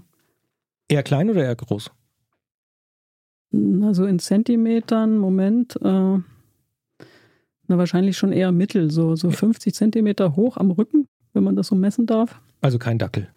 [0.87, 1.91] Eher klein oder eher groß?
[3.81, 6.19] Also in Zentimetern, Moment, äh,
[7.67, 11.67] na wahrscheinlich schon eher mittel, so, so 50 Zentimeter hoch am Rücken, wenn man das
[11.67, 12.39] so messen darf.
[12.61, 13.27] Also kein Dackel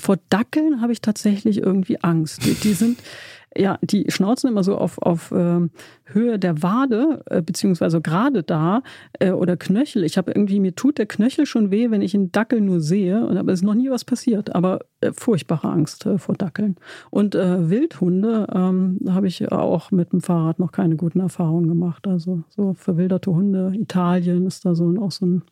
[0.00, 2.44] vor Dackeln habe ich tatsächlich irgendwie Angst.
[2.44, 2.98] Die, die, sind,
[3.56, 5.60] ja, die schnauzen immer so auf, auf äh,
[6.04, 8.82] Höhe der Wade, äh, beziehungsweise gerade da,
[9.20, 10.04] äh, oder Knöchel.
[10.04, 13.26] Ich habe irgendwie, mir tut der Knöchel schon weh, wenn ich einen Dackel nur sehe,
[13.26, 14.54] und aber es ist noch nie was passiert.
[14.54, 16.76] Aber äh, furchtbare Angst äh, vor Dackeln.
[17.10, 22.06] Und äh, Wildhunde ähm, habe ich auch mit dem Fahrrad noch keine guten Erfahrungen gemacht.
[22.06, 25.42] Also so verwilderte Hunde, Italien ist da so auch so ein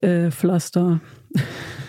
[0.00, 1.00] äh, Pflaster.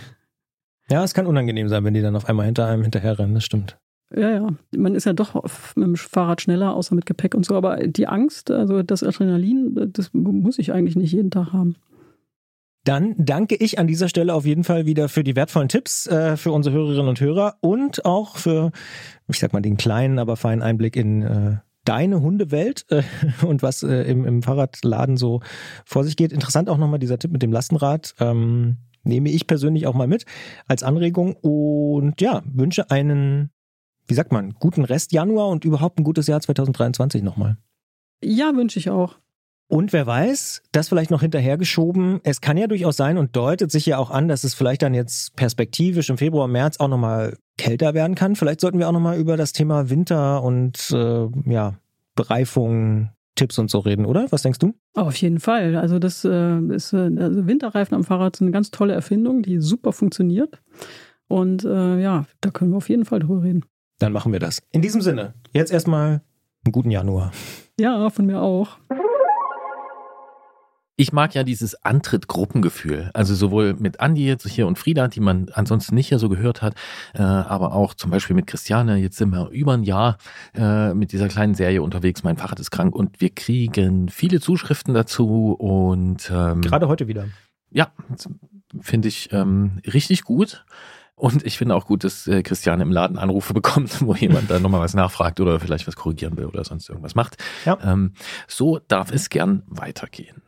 [0.89, 3.77] Ja, es kann unangenehm sein, wenn die dann auf einmal hinter einem hinterherrennen, das stimmt.
[4.15, 4.47] Ja, ja.
[4.75, 5.33] Man ist ja doch
[5.75, 7.55] mit dem Fahrrad schneller, außer mit Gepäck und so.
[7.55, 11.75] Aber die Angst, also das Adrenalin, das muss ich eigentlich nicht jeden Tag haben.
[12.85, 16.37] Dann danke ich an dieser Stelle auf jeden Fall wieder für die wertvollen Tipps äh,
[16.37, 18.71] für unsere Hörerinnen und Hörer und auch für,
[19.27, 23.03] ich sag mal, den kleinen, aber feinen Einblick in äh, deine Hundewelt äh,
[23.45, 25.41] und was äh, im, im Fahrradladen so
[25.83, 26.31] vor sich geht.
[26.31, 28.15] Interessant auch nochmal dieser Tipp mit dem Lastenrad.
[28.21, 28.77] Ähm,
[29.07, 30.25] nehme ich persönlich auch mal mit
[30.67, 33.51] als Anregung und ja, wünsche einen,
[34.07, 37.57] wie sagt man, guten Rest Januar und überhaupt ein gutes Jahr 2023 nochmal.
[38.23, 39.17] Ja, wünsche ich auch.
[39.69, 42.21] Und wer weiß, das vielleicht noch hinterhergeschoben.
[42.23, 44.93] Es kann ja durchaus sein und deutet sich ja auch an, dass es vielleicht dann
[44.93, 48.37] jetzt perspektivisch im Februar, März auch nochmal kälter werden kann.
[48.37, 51.77] Vielleicht sollten wir auch nochmal über das Thema Winter und äh, ja,
[52.15, 54.27] Bereifung Tipps und so reden, oder?
[54.31, 54.73] Was denkst du?
[54.93, 55.75] Auf jeden Fall.
[55.75, 59.59] Also das äh, ist äh, also Winterreifen am Fahrrad sind eine ganz tolle Erfindung, die
[59.59, 60.61] super funktioniert.
[61.29, 63.63] Und äh, ja, da können wir auf jeden Fall drüber reden.
[63.99, 64.61] Dann machen wir das.
[64.71, 66.21] In diesem Sinne, jetzt erstmal
[66.65, 67.31] einen guten Januar.
[67.79, 68.77] Ja, von mir auch
[70.97, 73.11] ich mag ja dieses Antritt-Gruppengefühl.
[73.13, 76.63] Also sowohl mit Andi jetzt hier und Frieda, die man ansonsten nicht ja so gehört
[76.63, 76.73] hat,
[77.13, 78.97] äh, aber auch zum Beispiel mit Christiane.
[78.97, 80.17] Jetzt sind wir über ein Jahr
[80.55, 82.23] äh, mit dieser kleinen Serie unterwegs.
[82.23, 87.25] Mein Fahrrad ist krank und wir kriegen viele Zuschriften dazu und ähm, gerade heute wieder.
[87.69, 87.91] Ja,
[88.81, 90.65] finde ich ähm, richtig gut.
[91.15, 94.59] Und ich finde auch gut, dass äh, Christiane im Laden Anrufe bekommt, wo jemand da
[94.59, 97.37] nochmal was nachfragt oder vielleicht was korrigieren will oder sonst irgendwas macht.
[97.65, 97.77] Ja.
[97.83, 98.13] Ähm,
[98.47, 100.41] so darf es gern weitergehen.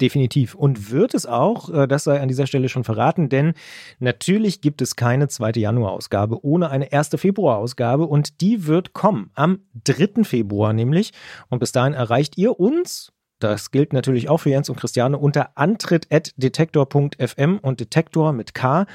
[0.00, 0.54] Definitiv.
[0.54, 3.52] Und wird es auch, äh, das sei an dieser Stelle schon verraten, denn
[3.98, 9.60] natürlich gibt es keine zweite Januar-Ausgabe ohne eine erste Februar-Ausgabe und die wird kommen am
[9.84, 10.24] 3.
[10.24, 11.12] Februar nämlich.
[11.48, 13.12] Und bis dahin erreicht ihr uns
[13.42, 18.86] das gilt natürlich auch für Jens und Christiane unter antritt.detektor.fm und Detektor mit K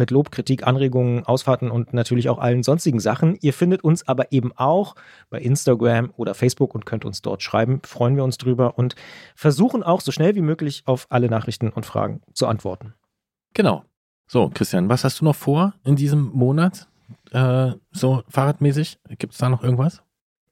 [0.00, 3.36] mit Lob, Kritik, Anregungen, Ausfahrten und natürlich auch allen sonstigen Sachen.
[3.40, 4.96] Ihr findet uns aber eben auch
[5.28, 7.80] bei Instagram oder Facebook und könnt uns dort schreiben.
[7.84, 8.96] Freuen wir uns drüber und
[9.36, 12.94] versuchen auch so schnell wie möglich auf alle Nachrichten und Fragen zu antworten.
[13.54, 13.84] Genau.
[14.26, 16.88] So, Christian, was hast du noch vor in diesem Monat?
[17.30, 18.98] Äh, so fahrradmäßig?
[19.18, 20.02] Gibt es da noch irgendwas?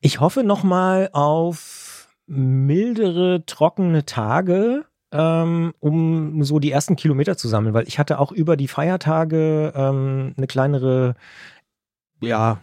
[0.00, 7.74] Ich hoffe nochmal auf mildere, trockene Tage ähm, um so die ersten Kilometer zu sammeln,
[7.74, 11.14] weil ich hatte auch über die Feiertage ähm, eine kleinere,
[12.20, 12.60] ja,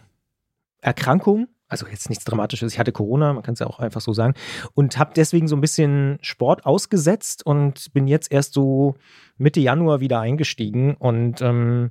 [0.80, 1.48] Erkrankung.
[1.68, 2.72] Also jetzt nichts Dramatisches.
[2.72, 4.34] Ich hatte Corona, man kann es ja auch einfach so sagen.
[4.74, 8.94] Und habe deswegen so ein bisschen Sport ausgesetzt und bin jetzt erst so
[9.36, 10.94] Mitte Januar wieder eingestiegen.
[10.94, 11.90] Und ähm,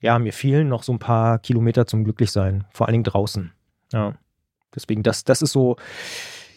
[0.00, 2.64] ja, mir fehlen noch so ein paar Kilometer zum Glücklichsein.
[2.70, 3.52] Vor allen Dingen draußen.
[3.94, 4.14] Ja.
[4.74, 5.76] Deswegen, das, das ist so,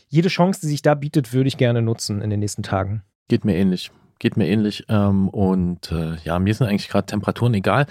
[0.09, 3.03] jede Chance, die sich da bietet, würde ich gerne nutzen in den nächsten Tagen.
[3.27, 3.91] Geht mir ähnlich.
[4.19, 4.85] Geht mir ähnlich.
[4.89, 7.85] Ähm, und äh, ja, mir sind eigentlich gerade Temperaturen egal.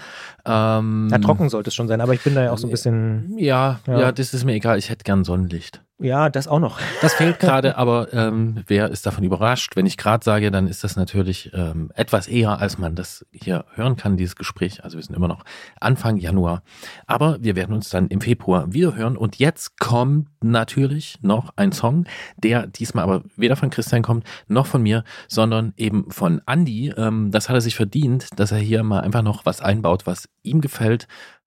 [0.45, 2.71] Ähm, ja, trocken sollte es schon sein, aber ich bin da ja auch so ein
[2.71, 3.37] bisschen.
[3.37, 4.77] Ja, ja, ja, das ist mir egal.
[4.77, 5.81] Ich hätte gern Sonnenlicht.
[5.99, 6.79] Ja, das auch noch.
[7.01, 9.75] Das fehlt gerade, aber ähm, wer ist davon überrascht?
[9.75, 13.65] Wenn ich gerade sage, dann ist das natürlich ähm, etwas eher, als man das hier
[13.73, 14.83] hören kann, dieses Gespräch.
[14.83, 15.43] Also wir sind immer noch
[15.79, 16.61] Anfang Januar.
[17.07, 19.17] Aber wir werden uns dann im Februar wieder hören.
[19.17, 22.05] Und jetzt kommt natürlich noch ein Song,
[22.35, 26.93] der diesmal aber weder von Christian kommt, noch von mir, sondern eben von Andy.
[26.95, 30.29] Ähm, das hat er sich verdient, dass er hier mal einfach noch was einbaut, was
[30.43, 31.07] ihm gefällt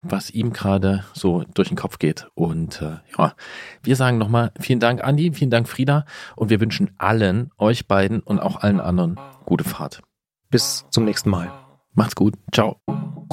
[0.05, 2.29] was ihm gerade so durch den Kopf geht.
[2.35, 3.35] Und äh, ja,
[3.83, 6.05] wir sagen nochmal vielen Dank, Andi, vielen Dank, Frieda.
[6.37, 10.03] Und wir wünschen allen, euch beiden und auch allen anderen gute Fahrt.
[10.51, 11.51] Bis zum nächsten Mal.
[11.95, 12.35] Macht's gut.
[12.53, 12.77] Ciao.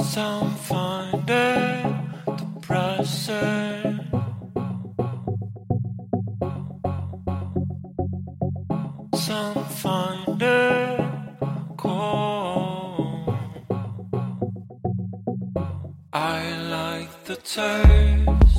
[0.00, 0.50] Some
[9.82, 10.82] find it
[16.14, 16.61] I
[17.34, 18.51] the turf